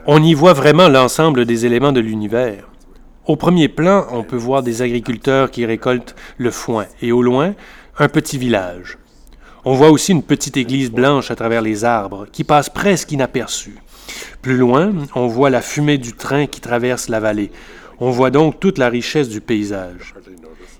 On 0.06 0.22
y 0.22 0.32
voit 0.32 0.54
vraiment 0.54 0.88
l'ensemble 0.88 1.44
des 1.44 1.66
éléments 1.66 1.92
de 1.92 2.00
l'univers. 2.00 2.70
Au 3.26 3.36
premier 3.36 3.68
plan, 3.68 4.06
on 4.10 4.22
peut 4.22 4.36
voir 4.36 4.62
des 4.62 4.80
agriculteurs 4.80 5.50
qui 5.50 5.66
récoltent 5.66 6.16
le 6.38 6.50
foin 6.50 6.86
et 7.02 7.12
au 7.12 7.20
loin, 7.20 7.54
un 7.98 8.08
petit 8.08 8.38
village. 8.38 8.96
On 9.66 9.74
voit 9.74 9.90
aussi 9.90 10.12
une 10.12 10.22
petite 10.22 10.56
église 10.56 10.90
blanche 10.90 11.30
à 11.30 11.36
travers 11.36 11.60
les 11.60 11.84
arbres 11.84 12.26
qui 12.32 12.42
passe 12.42 12.70
presque 12.70 13.12
inaperçue. 13.12 13.76
Plus 14.40 14.56
loin, 14.56 14.94
on 15.14 15.26
voit 15.26 15.50
la 15.50 15.60
fumée 15.60 15.98
du 15.98 16.14
train 16.14 16.46
qui 16.46 16.62
traverse 16.62 17.10
la 17.10 17.20
vallée. 17.20 17.50
On 18.00 18.10
voit 18.10 18.30
donc 18.30 18.60
toute 18.60 18.78
la 18.78 18.88
richesse 18.88 19.28
du 19.28 19.40
paysage. 19.40 20.14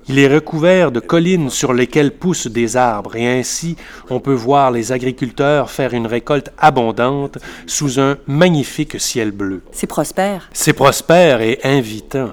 Il 0.08 0.18
est 0.18 0.28
recouvert 0.28 0.90
de 0.90 1.00
collines 1.00 1.50
sur 1.50 1.74
lesquelles 1.74 2.12
poussent 2.12 2.46
des 2.46 2.76
arbres 2.76 3.16
et 3.16 3.28
ainsi 3.28 3.76
on 4.08 4.20
peut 4.20 4.32
voir 4.32 4.70
les 4.70 4.92
agriculteurs 4.92 5.70
faire 5.70 5.92
une 5.92 6.06
récolte 6.06 6.50
abondante 6.56 7.36
sous 7.66 8.00
un 8.00 8.16
magnifique 8.26 8.98
ciel 8.98 9.32
bleu. 9.32 9.60
C'est 9.70 9.86
prospère. 9.86 10.48
C'est 10.54 10.72
prospère 10.72 11.42
et 11.42 11.58
invitant. 11.62 12.30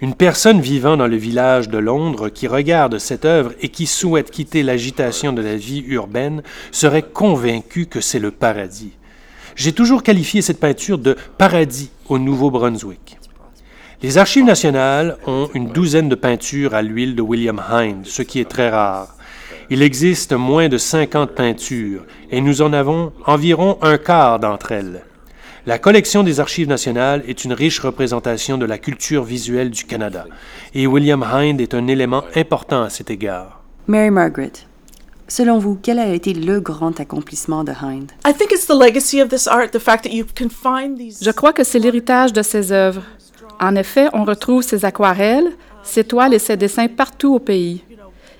Une 0.00 0.14
personne 0.14 0.60
vivant 0.60 0.96
dans 0.96 1.08
le 1.08 1.16
village 1.16 1.68
de 1.68 1.76
Londres 1.76 2.28
qui 2.28 2.46
regarde 2.46 2.98
cette 2.98 3.24
œuvre 3.24 3.52
et 3.60 3.68
qui 3.68 3.86
souhaite 3.86 4.30
quitter 4.30 4.62
l'agitation 4.62 5.32
de 5.32 5.42
la 5.42 5.56
vie 5.56 5.84
urbaine 5.88 6.42
serait 6.70 7.02
convaincue 7.02 7.86
que 7.86 8.00
c'est 8.00 8.20
le 8.20 8.30
paradis. 8.30 8.92
J'ai 9.56 9.72
toujours 9.72 10.04
qualifié 10.04 10.40
cette 10.40 10.60
peinture 10.60 10.98
de 10.98 11.16
paradis 11.36 11.90
au 12.08 12.18
Nouveau-Brunswick. 12.18 13.18
Les 14.00 14.16
Archives 14.16 14.44
nationales 14.44 15.16
ont 15.26 15.50
une 15.54 15.70
douzaine 15.70 16.08
de 16.08 16.14
peintures 16.14 16.72
à 16.72 16.82
l'huile 16.82 17.16
de 17.16 17.22
William 17.22 17.60
Hind, 17.68 18.06
ce 18.06 18.22
qui 18.22 18.38
est 18.38 18.48
très 18.48 18.70
rare. 18.70 19.16
Il 19.70 19.82
existe 19.82 20.32
moins 20.32 20.68
de 20.68 20.78
50 20.78 21.32
peintures 21.32 22.04
et 22.30 22.40
nous 22.40 22.62
en 22.62 22.72
avons 22.72 23.12
environ 23.26 23.76
un 23.82 23.98
quart 23.98 24.38
d'entre 24.38 24.70
elles. 24.70 25.02
La 25.66 25.80
collection 25.80 26.22
des 26.22 26.38
Archives 26.38 26.68
nationales 26.68 27.24
est 27.26 27.44
une 27.44 27.52
riche 27.52 27.80
représentation 27.80 28.56
de 28.56 28.66
la 28.66 28.78
culture 28.78 29.24
visuelle 29.24 29.70
du 29.70 29.84
Canada 29.84 30.26
et 30.74 30.86
William 30.86 31.24
Hind 31.24 31.60
est 31.60 31.74
un 31.74 31.88
élément 31.88 32.22
important 32.36 32.84
à 32.84 32.90
cet 32.90 33.10
égard. 33.10 33.64
Mary 33.88 34.12
Margaret, 34.12 34.52
selon 35.26 35.58
vous, 35.58 35.76
quel 35.82 35.98
a 35.98 36.06
été 36.06 36.34
le 36.34 36.60
grand 36.60 37.00
accomplissement 37.00 37.64
de 37.64 37.72
Hind? 37.72 38.12
Je 41.20 41.30
crois 41.32 41.52
que 41.52 41.64
c'est 41.64 41.80
l'héritage 41.80 42.32
de 42.32 42.42
ses 42.42 42.70
œuvres. 42.70 43.02
En 43.60 43.74
effet, 43.74 44.08
on 44.12 44.24
retrouve 44.24 44.62
ses 44.62 44.84
aquarelles, 44.84 45.52
ses 45.82 46.04
toiles 46.04 46.34
et 46.34 46.38
ses 46.38 46.56
dessins 46.56 46.88
partout 46.88 47.34
au 47.34 47.38
pays. 47.38 47.82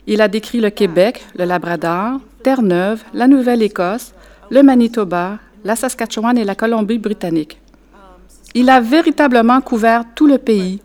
Il 0.07 0.21
a 0.21 0.29
décrit 0.29 0.61
le 0.61 0.71
Québec, 0.71 1.25
le 1.37 1.45
Labrador, 1.45 2.21
Terre-Neuve, 2.43 3.03
la 3.13 3.27
Nouvelle-Écosse, 3.27 4.15
le 4.51 4.63
Manitoba, 4.63 5.39
la 5.65 5.77
Saskatchewan 5.77 6.39
et 6.39 6.45
la 6.45 6.55
Colombie-Britannique. 6.55 7.61
Il 8.55 8.71
a 8.71 8.81
véritablement 8.81 9.61
couvert 9.61 10.05
tout 10.15 10.27
le 10.27 10.39
pays. 10.39 10.81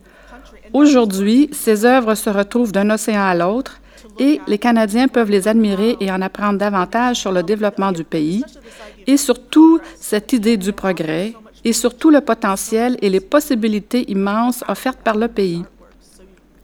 Aujourd'hui, 0.74 1.50
ses 1.54 1.86
œuvres 1.86 2.16
se 2.16 2.30
retrouvent 2.30 2.72
d'un 2.72 2.90
océan 2.90 3.24
à 3.24 3.36
l'autre 3.36 3.80
et 4.20 4.42
les 4.48 4.58
Canadiens 4.58 5.08
peuvent 5.08 5.30
les 5.30 5.48
admirer 5.48 5.96
et 6.00 6.12
en 6.12 6.22
apprendre 6.22 6.60
davantage 6.60 7.18
sur 7.18 7.32
le 7.32 7.44
développement 7.44 7.92
du 7.92 8.04
pays 8.04 8.44
et 9.08 9.18
surtout 9.18 9.80
cette 10.00 10.34
idée 10.34 10.58
du 10.58 10.74
progrès, 10.74 11.34
et 11.66 11.74
sur 11.74 11.96
tout 11.96 12.10
le 12.10 12.22
potentiel 12.22 12.98
et 13.02 13.10
les 13.10 13.20
possibilités 13.20 14.10
immenses 14.12 14.64
offertes 14.68 15.00
par 15.00 15.16
le 15.18 15.28
pays. 15.28 15.64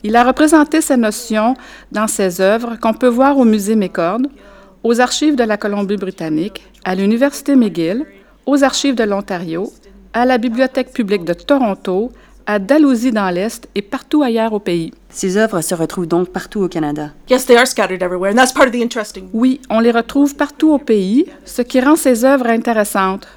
Il 0.03 0.15
a 0.15 0.23
représenté 0.23 0.81
ces 0.81 0.97
notions 0.97 1.55
dans 1.91 2.07
ses 2.07 2.39
œuvres 2.39 2.77
qu'on 2.79 2.93
peut 2.93 3.07
voir 3.07 3.37
au 3.37 3.43
Musée 3.45 3.75
McCord, 3.75 4.21
aux 4.83 5.01
archives 5.01 5.35
de 5.35 5.43
la 5.43 5.57
Colombie-Britannique, 5.57 6.65
à 6.85 6.95
l'Université 6.95 7.55
McGill, 7.55 8.05
aux 8.45 8.63
archives 8.63 8.95
de 8.95 9.03
l'Ontario, 9.03 9.71
à 10.13 10.25
la 10.25 10.37
Bibliothèque 10.37 10.93
publique 10.93 11.25
de 11.25 11.33
Toronto, 11.33 12.11
à 12.45 12.57
Dalhousie 12.57 13.11
dans 13.11 13.29
l'Est 13.29 13.69
et 13.75 13.83
partout 13.83 14.23
ailleurs 14.23 14.53
au 14.53 14.59
pays. 14.59 14.91
Ces 15.09 15.37
œuvres 15.37 15.61
se 15.61 15.75
retrouvent 15.75 16.07
donc 16.07 16.29
partout 16.29 16.61
au 16.61 16.67
Canada. 16.67 17.11
Oui, 19.33 19.61
on 19.69 19.79
les 19.79 19.91
retrouve 19.91 20.35
partout 20.35 20.71
au 20.71 20.79
pays, 20.79 21.25
ce 21.45 21.61
qui 21.61 21.79
rend 21.79 21.95
ces 21.95 22.25
œuvres 22.25 22.47
intéressantes. 22.47 23.27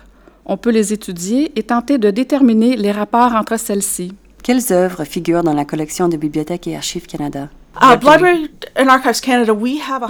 On 0.44 0.56
peut 0.56 0.70
les 0.70 0.92
étudier 0.92 1.52
et 1.56 1.62
tenter 1.62 1.98
de 1.98 2.10
déterminer 2.10 2.76
les 2.76 2.90
rapports 2.90 3.34
entre 3.34 3.58
celles-ci. 3.58 4.12
Quelles 4.42 4.72
œuvres 4.72 5.04
figurent 5.04 5.44
dans 5.44 5.54
la 5.54 5.64
collection 5.64 6.08
de 6.08 6.16
Bibliothèque 6.16 6.66
et 6.66 6.76
Archives 6.76 7.06
Canada? 7.06 7.48
La 7.80 7.96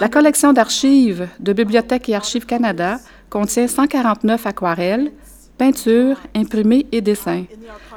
collection 0.09 0.53
d'archives 0.53 1.29
de 1.39 1.53
Bibliothèque 1.53 2.09
et 2.09 2.15
Archives 2.15 2.47
Canada 2.47 2.99
contient 3.29 3.69
149 3.69 4.47
aquarelles, 4.47 5.13
peintures, 5.59 6.17
imprimés 6.35 6.87
et 6.93 7.03
dessins. 7.03 7.45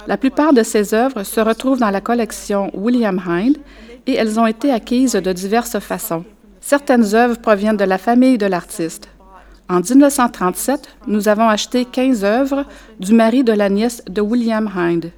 La 0.05 0.17
plupart 0.17 0.53
de 0.53 0.61
ces 0.61 0.93
œuvres 0.93 1.23
se 1.23 1.39
retrouvent 1.39 1.79
dans 1.79 1.89
la 1.89 2.01
collection 2.01 2.69
William 2.73 3.19
Hind 3.25 3.57
et 4.05 4.13
elles 4.13 4.39
ont 4.39 4.45
été 4.45 4.71
acquises 4.71 5.13
de 5.13 5.31
diverses 5.31 5.79
façons. 5.79 6.25
Certaines 6.61 7.15
œuvres 7.15 7.39
proviennent 7.39 7.77
de 7.77 7.85
la 7.85 7.97
famille 7.97 8.37
de 8.37 8.45
l'artiste. 8.45 9.07
En 9.67 9.79
1937, 9.79 10.87
nous 11.07 11.27
avons 11.27 11.49
acheté 11.49 11.85
15 11.85 12.23
œuvres 12.23 12.65
du 12.99 13.13
mari 13.13 13.43
de 13.43 13.51
la 13.51 13.67
nièce 13.67 14.03
de 14.07 14.21
William 14.21 14.69
Hind. 14.75 15.11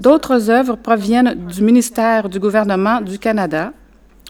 D'autres 0.00 0.48
œuvres 0.48 0.76
proviennent 0.76 1.34
du 1.34 1.62
ministère 1.62 2.30
du 2.30 2.40
gouvernement 2.40 3.02
du 3.02 3.18
Canada. 3.18 3.72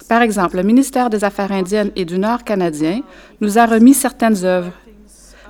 Par 0.08 0.22
exemple, 0.22 0.56
le 0.56 0.64
ministère 0.64 1.08
des 1.08 1.22
Affaires 1.22 1.52
indiennes 1.52 1.92
et 1.94 2.04
du 2.04 2.18
Nord 2.18 2.42
canadien 2.42 3.00
nous 3.40 3.58
a 3.58 3.66
remis 3.66 3.94
certaines 3.94 4.44
œuvres. 4.44 4.72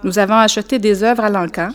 Nous 0.05 0.18
avons 0.18 0.37
acheté 0.37 0.79
des 0.79 1.03
œuvres 1.03 1.24
à 1.24 1.31
l'Ancan. 1.31 1.70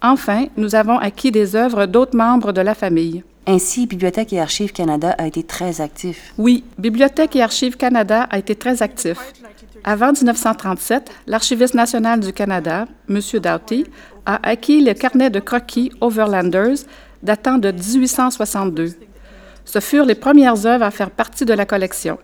Enfin, 0.00 0.46
nous 0.56 0.76
avons 0.76 0.98
acquis 0.98 1.32
des 1.32 1.56
œuvres 1.56 1.86
d'autres 1.86 2.16
membres 2.16 2.52
de 2.52 2.60
la 2.60 2.74
famille. 2.74 3.24
Ainsi, 3.46 3.86
Bibliothèque 3.86 4.32
et 4.32 4.40
Archives 4.40 4.72
Canada 4.72 5.14
a 5.18 5.26
été 5.26 5.42
très 5.42 5.80
actif. 5.80 6.34
Oui, 6.38 6.64
Bibliothèque 6.78 7.34
et 7.34 7.42
Archives 7.42 7.76
Canada 7.76 8.28
a 8.30 8.38
été 8.38 8.54
très 8.54 8.82
actif. 8.82 9.18
Avant 9.84 10.12
1937, 10.12 11.10
l'archiviste 11.26 11.74
national 11.74 12.20
du 12.20 12.32
Canada, 12.32 12.86
M. 13.08 13.20
Doughty, 13.40 13.84
a 14.26 14.38
acquis 14.46 14.82
le 14.82 14.92
carnet 14.94 15.30
de 15.30 15.40
croquis 15.40 15.90
Overlanders 16.00 16.84
datant 17.22 17.58
de 17.58 17.70
1862. 17.70 18.94
Ce 19.64 19.80
furent 19.80 20.04
les 20.04 20.14
premières 20.14 20.66
œuvres 20.66 20.84
à 20.84 20.90
faire 20.90 21.10
partie 21.10 21.44
de 21.44 21.52
la 21.52 21.66
collection. 21.66 22.18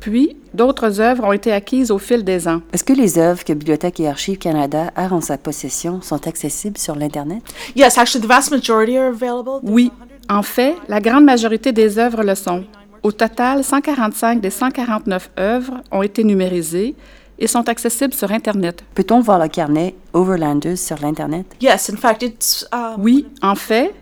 Puis, 0.00 0.36
d'autres 0.52 1.00
œuvres 1.00 1.24
ont 1.24 1.32
été 1.32 1.52
acquises 1.52 1.92
au 1.92 1.98
fil 1.98 2.24
des 2.24 2.48
ans. 2.48 2.60
Est-ce 2.72 2.82
que 2.82 2.92
les 2.92 3.18
œuvres 3.18 3.44
que 3.44 3.52
Bibliothèque 3.52 4.00
et 4.00 4.08
Archives 4.08 4.38
Canada 4.38 4.90
a 4.96 5.12
en 5.12 5.20
sa 5.20 5.38
possession 5.38 6.02
sont 6.02 6.26
accessibles 6.26 6.78
sur 6.78 6.96
l'Internet? 6.96 7.42
Yes, 7.76 7.98
actually, 7.98 8.24
the 8.24 8.28
vast 8.28 8.50
majority 8.50 8.98
are 8.98 9.08
available. 9.08 9.60
Oui, 9.62 9.92
en 10.28 10.42
fait, 10.42 10.74
la 10.88 11.00
grande 11.00 11.24
majorité 11.24 11.70
des 11.70 11.98
œuvres 11.98 12.24
le 12.24 12.34
sont. 12.34 12.64
Au 13.02 13.10
total, 13.10 13.64
145 13.64 14.40
des 14.40 14.50
149 14.50 15.30
œuvres 15.38 15.80
ont 15.90 16.02
été 16.02 16.22
numérisées 16.22 16.94
et 17.36 17.48
sont 17.48 17.68
accessibles 17.68 18.14
sur 18.14 18.30
Internet. 18.30 18.84
Peut-on 18.94 19.20
voir 19.20 19.40
le 19.40 19.48
carnet 19.48 19.96
Overlanders 20.12 20.78
sur 20.78 20.96
l'Internet? 21.02 21.46
Yes, 21.60 21.90
in 21.90 21.96
fact, 21.96 22.22
it's. 22.22 22.64
Um, 22.72 22.94
Oui, 22.98 23.26
en 23.42 23.56
fait, 23.56 23.92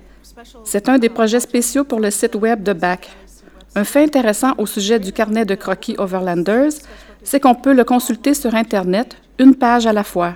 c'est 0.64 0.90
un 0.90 0.98
des 0.98 1.08
projets 1.08 1.40
spéciaux 1.40 1.84
pour 1.84 1.98
le 1.98 2.10
site 2.10 2.34
web 2.34 2.62
de 2.62 2.74
BAC. 2.74 3.08
Un 3.74 3.84
fait 3.84 4.04
intéressant 4.04 4.52
au 4.58 4.66
sujet 4.66 4.98
du 4.98 5.12
carnet 5.12 5.46
de 5.46 5.54
croquis 5.54 5.94
Overlanders, 5.96 6.72
c'est 7.22 7.40
qu'on 7.40 7.54
peut 7.54 7.72
le 7.72 7.84
consulter 7.84 8.34
sur 8.34 8.54
Internet, 8.54 9.16
une 9.38 9.54
page 9.54 9.86
à 9.86 9.94
la 9.94 10.04
fois. 10.04 10.34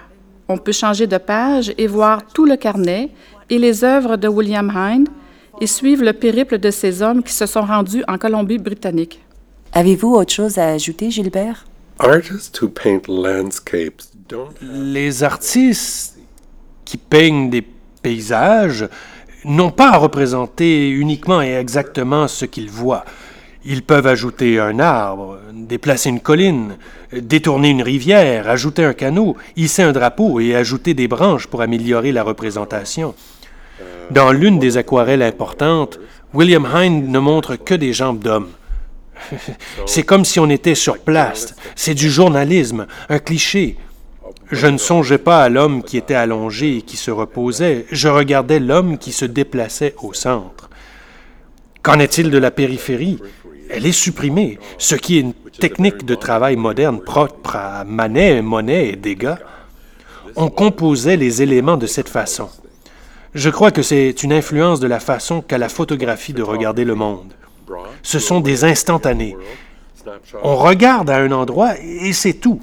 On 0.49 0.57
peut 0.57 0.73
changer 0.73 1.07
de 1.07 1.19
page 1.19 1.75
et 1.77 1.87
voir 1.87 2.23
tout 2.33 2.47
le 2.47 2.57
carnet 2.57 3.11
et 3.51 3.59
les 3.59 3.85
œuvres 3.85 4.17
de 4.17 4.29
William 4.29 4.71
Hind 4.75 5.09
et 5.61 5.67
suivre 5.67 6.05
le 6.05 6.13
périple 6.13 6.59
de 6.59 6.71
ces 6.71 7.03
hommes 7.03 7.23
qui 7.23 7.33
se 7.33 7.47
sont 7.47 7.63
rendus 7.63 8.05
en 8.09 8.19
Colombie-Britannique. 8.19 9.21
Avez-vous 9.73 10.15
autre 10.15 10.33
chose 10.33 10.59
à 10.59 10.69
ajouter, 10.69 11.11
Gilbert? 11.11 11.67
Artists 11.99 12.61
who 12.61 12.69
paint 12.69 13.07
landscapes 13.09 14.03
don't 14.29 14.55
Les 14.63 15.23
artistes 15.23 16.19
qui 16.85 16.97
peignent 16.97 17.51
des 17.51 17.65
paysages 18.03 18.89
n'ont 19.45 19.71
pas 19.71 19.91
à 19.91 19.97
représenter 19.97 20.89
uniquement 20.91 21.43
et 21.43 21.55
exactement 21.55 22.29
ce 22.29 22.45
qu'ils 22.45 22.71
voient. 22.71 23.05
Ils 23.65 23.83
peuvent 23.83 24.07
ajouter 24.07 24.61
un 24.61 24.79
arbre, 24.79 25.39
déplacer 25.53 26.11
une 26.11 26.21
colline, 26.21 26.77
détourner 27.13 27.71
une 27.71 27.83
rivière, 27.83 28.49
ajouter 28.49 28.85
un 28.85 28.93
canot, 28.93 29.37
hisser 29.57 29.83
un 29.83 29.93
drapeau 29.93 30.39
et 30.41 30.55
ajouter 30.55 30.93
des 30.93 31.09
branches 31.09 31.47
pour 31.47 31.63
améliorer 31.63 32.13
la 32.13 32.23
représentation. 32.23 33.15
Dans 34.11 34.33
l'une 34.33 34.59
des 34.59 34.77
aquarelles 34.77 35.23
importantes, 35.23 35.99
William 36.33 36.67
Hind 36.67 37.09
ne 37.09 37.19
montre 37.19 37.57
que 37.57 37.75
des 37.75 37.93
jambes 37.93 38.19
d'homme. 38.19 38.49
C'est 39.87 40.03
comme 40.03 40.25
si 40.25 40.41
on 40.41 40.51
était 40.51 40.75
sur 40.75 40.99
place. 40.99 41.55
C'est 41.75 41.95
du 41.95 42.11
journalisme, 42.11 42.87
un 43.09 43.19
cliché. 43.19 43.77
Je 44.51 44.67
ne 44.67 44.79
songeais 44.79 45.19
pas 45.19 45.43
à 45.43 45.49
l'homme 45.49 45.83
qui 45.83 45.97
était 45.97 46.15
allongé 46.15 46.77
et 46.77 46.83
qui 46.83 46.97
se 46.97 47.11
reposait, 47.11 47.87
je 47.91 48.09
regardais 48.09 48.61
l'homme 48.61 48.99
qui 48.99 49.13
se 49.13 49.25
déplaçait 49.25 49.95
au 50.03 50.13
centre. 50.13 50.69
Qu'en 51.83 51.99
est-il 51.99 52.31
de 52.31 52.39
la 52.39 52.51
périphérie? 52.51 53.19
Elle 53.71 53.87
est 53.87 53.93
supprimée, 53.93 54.59
ce 54.79 54.95
qui 54.95 55.17
est 55.17 55.21
une 55.21 55.35
technique 55.59 56.05
de 56.05 56.15
travail 56.15 56.57
moderne 56.57 57.01
propre 57.01 57.57
à 57.57 57.85
Manet, 57.85 58.43
Monet 58.43 58.91
et 58.91 58.97
Degas. 58.97 59.39
On 60.37 60.49
composait 60.51 61.17
les 61.17 61.43
éléments 61.43 61.77
de 61.77 61.87
cette 61.87 62.09
façon. 62.09 62.49
Je 63.35 63.51
crois 63.51 63.73
que 63.73 63.83
c'est 63.83 64.23
une 64.23 64.33
influence 64.33 64.79
de 64.79 64.87
la 64.87 65.01
façon 65.01 65.43
qu'a 65.43 65.59
la 65.59 65.69
photographie 65.69 66.33
de 66.33 66.43
regarder 66.43 66.85
le 66.85 66.95
monde. 66.95 67.33
Ce 68.03 68.19
sont 68.19 68.41
des 68.41 68.65
instantanés. 68.65 69.37
On 70.43 70.57
regarde 70.57 71.11
à 71.11 71.17
un 71.17 71.33
endroit 71.33 71.79
et 71.81 72.13
c'est 72.13 72.35
tout. 72.35 72.61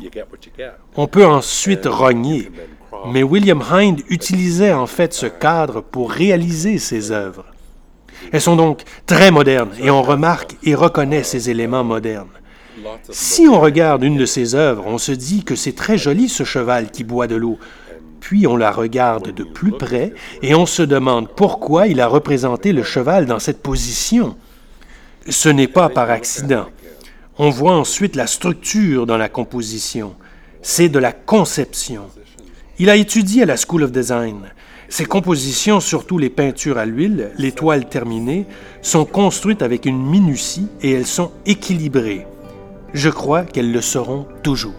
On 0.96 1.08
peut 1.08 1.26
ensuite 1.26 1.86
rogner. 1.86 2.50
Mais 3.08 3.24
William 3.24 3.62
Hind 3.62 4.02
utilisait 4.10 4.74
en 4.74 4.88
fait 4.88 5.14
ce 5.14 5.26
cadre 5.26 5.82
pour 5.82 6.12
réaliser 6.12 6.78
ses 6.78 7.12
œuvres. 7.12 7.46
Elles 8.32 8.42
sont 8.42 8.56
donc 8.56 8.84
très 9.08 9.32
modernes 9.32 9.72
et 9.80 9.90
on 9.90 10.04
remarque 10.04 10.56
et 10.64 10.76
reconnaît 10.76 11.24
ces 11.24 11.50
éléments 11.50 11.84
modernes. 11.84 12.30
Si 13.10 13.48
on 13.48 13.60
regarde 13.60 14.04
une 14.04 14.18
de 14.18 14.26
ses 14.26 14.56
œuvres, 14.56 14.86
on 14.88 14.98
se 14.98 15.12
dit 15.12 15.44
que 15.44 15.56
c'est 15.56 15.76
très 15.76 15.98
joli 15.98 16.30
ce 16.30 16.44
cheval 16.44 16.92
qui 16.92 17.04
boit 17.04 17.28
de 17.28 17.36
l'eau. 17.36 17.58
Puis 18.22 18.48
on 18.48 18.56
la 18.56 18.72
regarde 18.72 19.34
de 19.34 19.44
plus 19.44 19.72
près 19.72 20.14
et 20.42 20.56
on 20.56 20.66
se 20.66 20.84
demande 20.84 21.28
pourquoi 21.28 21.88
il 21.88 22.00
a 22.00 22.08
représenté 22.08 22.72
le 22.72 22.84
cheval 22.84 23.26
dans 23.26 23.40
cette 23.40 23.62
position. 23.62 24.38
Ce 25.28 25.50
n'est 25.50 25.68
pas 25.68 25.90
par 25.90 26.10
accident. 26.10 26.68
On 27.38 27.50
voit 27.50 27.76
ensuite 27.76 28.16
la 28.16 28.28
structure 28.28 29.06
dans 29.06 29.18
la 29.18 29.28
composition. 29.28 30.16
C'est 30.62 30.88
de 30.88 31.00
la 31.00 31.12
conception. 31.12 32.04
Il 32.78 32.90
a 32.90 32.96
étudié 32.96 33.44
à 33.44 33.48
la 33.48 33.58
School 33.58 33.84
of 33.84 33.92
Design. 33.92 34.52
Ses 34.88 35.06
compositions, 35.06 35.80
surtout 35.80 36.18
les 36.18 36.30
peintures 36.30 36.78
à 36.78 36.86
l'huile, 36.86 37.32
les 37.38 37.52
toiles 37.52 37.90
terminées, 37.90 38.46
sont 38.82 39.06
construites 39.06 39.62
avec 39.62 39.86
une 39.86 40.06
minutie 40.06 40.68
et 40.82 40.92
elles 40.92 41.08
sont 41.08 41.32
équilibrées. 41.46 42.28
Je 42.94 43.10
crois 43.10 43.44
qu'elles 43.44 43.72
le 43.72 43.82
seront 43.82 44.28
toujours. 44.44 44.76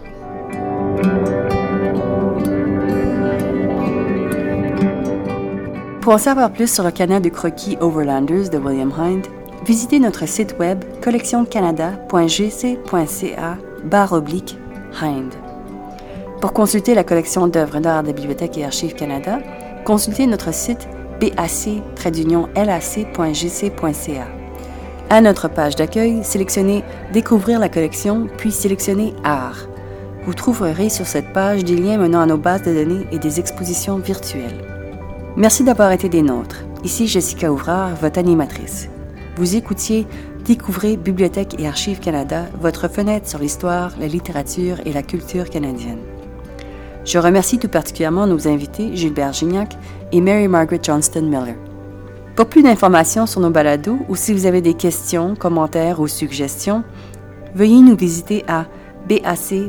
Pour 6.03 6.13
en 6.13 6.17
savoir 6.17 6.51
plus 6.51 6.69
sur 6.69 6.83
le 6.83 6.91
canal 6.91 7.21
de 7.21 7.29
croquis 7.29 7.77
Overlanders 7.79 8.49
de 8.49 8.57
William 8.57 8.91
Hind, 8.91 9.25
visitez 9.65 10.01
notre 10.01 10.27
site 10.27 10.57
web 10.59 10.83
collectioncanada.gc.ca 11.01 13.57
barre 13.85 14.11
oblique 14.11 14.57
Hind. 15.01 15.33
Pour 16.41 16.51
consulter 16.51 16.93
la 16.93 17.05
collection 17.05 17.47
d'œuvres 17.47 17.79
d'art 17.79 18.03
de 18.03 18.11
Bibliothèque 18.11 18.57
et 18.57 18.65
Archives 18.65 18.95
Canada, 18.95 19.39
consultez 19.85 20.27
notre 20.27 20.53
site 20.53 20.89
bac-lac.gc.ca. 21.21 21.47
À 25.09 25.21
notre 25.21 25.47
page 25.47 25.77
d'accueil, 25.77 26.21
sélectionnez 26.25 26.83
Découvrir 27.13 27.59
la 27.59 27.69
collection, 27.69 28.27
puis 28.37 28.51
sélectionnez 28.51 29.13
Art. 29.23 29.69
Vous 30.25 30.33
trouverez 30.33 30.89
sur 30.89 31.05
cette 31.05 31.31
page 31.31 31.63
des 31.63 31.77
liens 31.77 31.97
menant 31.97 32.19
à 32.19 32.25
nos 32.25 32.35
bases 32.35 32.63
de 32.63 32.73
données 32.73 33.07
et 33.13 33.19
des 33.19 33.39
expositions 33.39 33.99
virtuelles. 33.99 34.82
Merci 35.35 35.63
d'avoir 35.63 35.91
été 35.91 36.09
des 36.09 36.21
nôtres. 36.21 36.63
Ici 36.83 37.07
Jessica 37.07 37.51
Ouvrard, 37.51 37.95
votre 37.95 38.19
animatrice. 38.19 38.87
Vous 39.35 39.55
écoutiez 39.55 40.05
Découvrez 40.45 40.95
Bibliothèque 40.95 41.55
et 41.57 41.67
Archives 41.67 41.99
Canada, 41.99 42.45
votre 42.59 42.87
fenêtre 42.87 43.27
sur 43.27 43.39
l'histoire, 43.39 43.93
la 43.99 44.05
littérature 44.07 44.77
et 44.85 44.93
la 44.93 45.01
culture 45.01 45.49
canadienne. 45.49 46.01
Je 47.03 47.17
remercie 47.17 47.57
tout 47.57 47.67
particulièrement 47.67 48.27
nos 48.27 48.47
invités 48.47 48.95
Gilbert 48.95 49.33
Gignac 49.33 49.75
et 50.11 50.21
Mary 50.21 50.47
Margaret 50.47 50.81
Johnston 50.83 51.23
Miller. 51.23 51.55
Pour 52.35 52.45
plus 52.45 52.61
d'informations 52.61 53.25
sur 53.25 53.41
nos 53.41 53.49
balados 53.49 53.97
ou 54.09 54.15
si 54.15 54.33
vous 54.33 54.45
avez 54.45 54.61
des 54.61 54.75
questions, 54.75 55.35
commentaires 55.35 55.99
ou 55.99 56.07
suggestions, 56.07 56.83
veuillez 57.55 57.81
nous 57.81 57.95
visiter 57.95 58.45
à 58.47 58.67
bac-lac.gc.ca 59.09 59.67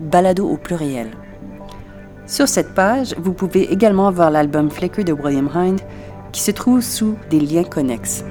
balado 0.00 0.48
au 0.48 0.56
pluriel. 0.56 1.10
Sur 2.26 2.48
cette 2.48 2.74
page, 2.74 3.14
vous 3.18 3.34
pouvez 3.34 3.70
également 3.70 4.10
voir 4.10 4.30
l'album 4.30 4.70
Flicker 4.70 5.04
de 5.04 5.12
William 5.12 5.50
Hind 5.54 5.80
qui 6.32 6.40
se 6.40 6.50
trouve 6.50 6.80
sous 6.80 7.16
des 7.28 7.38
liens 7.38 7.64
connexes. 7.64 8.24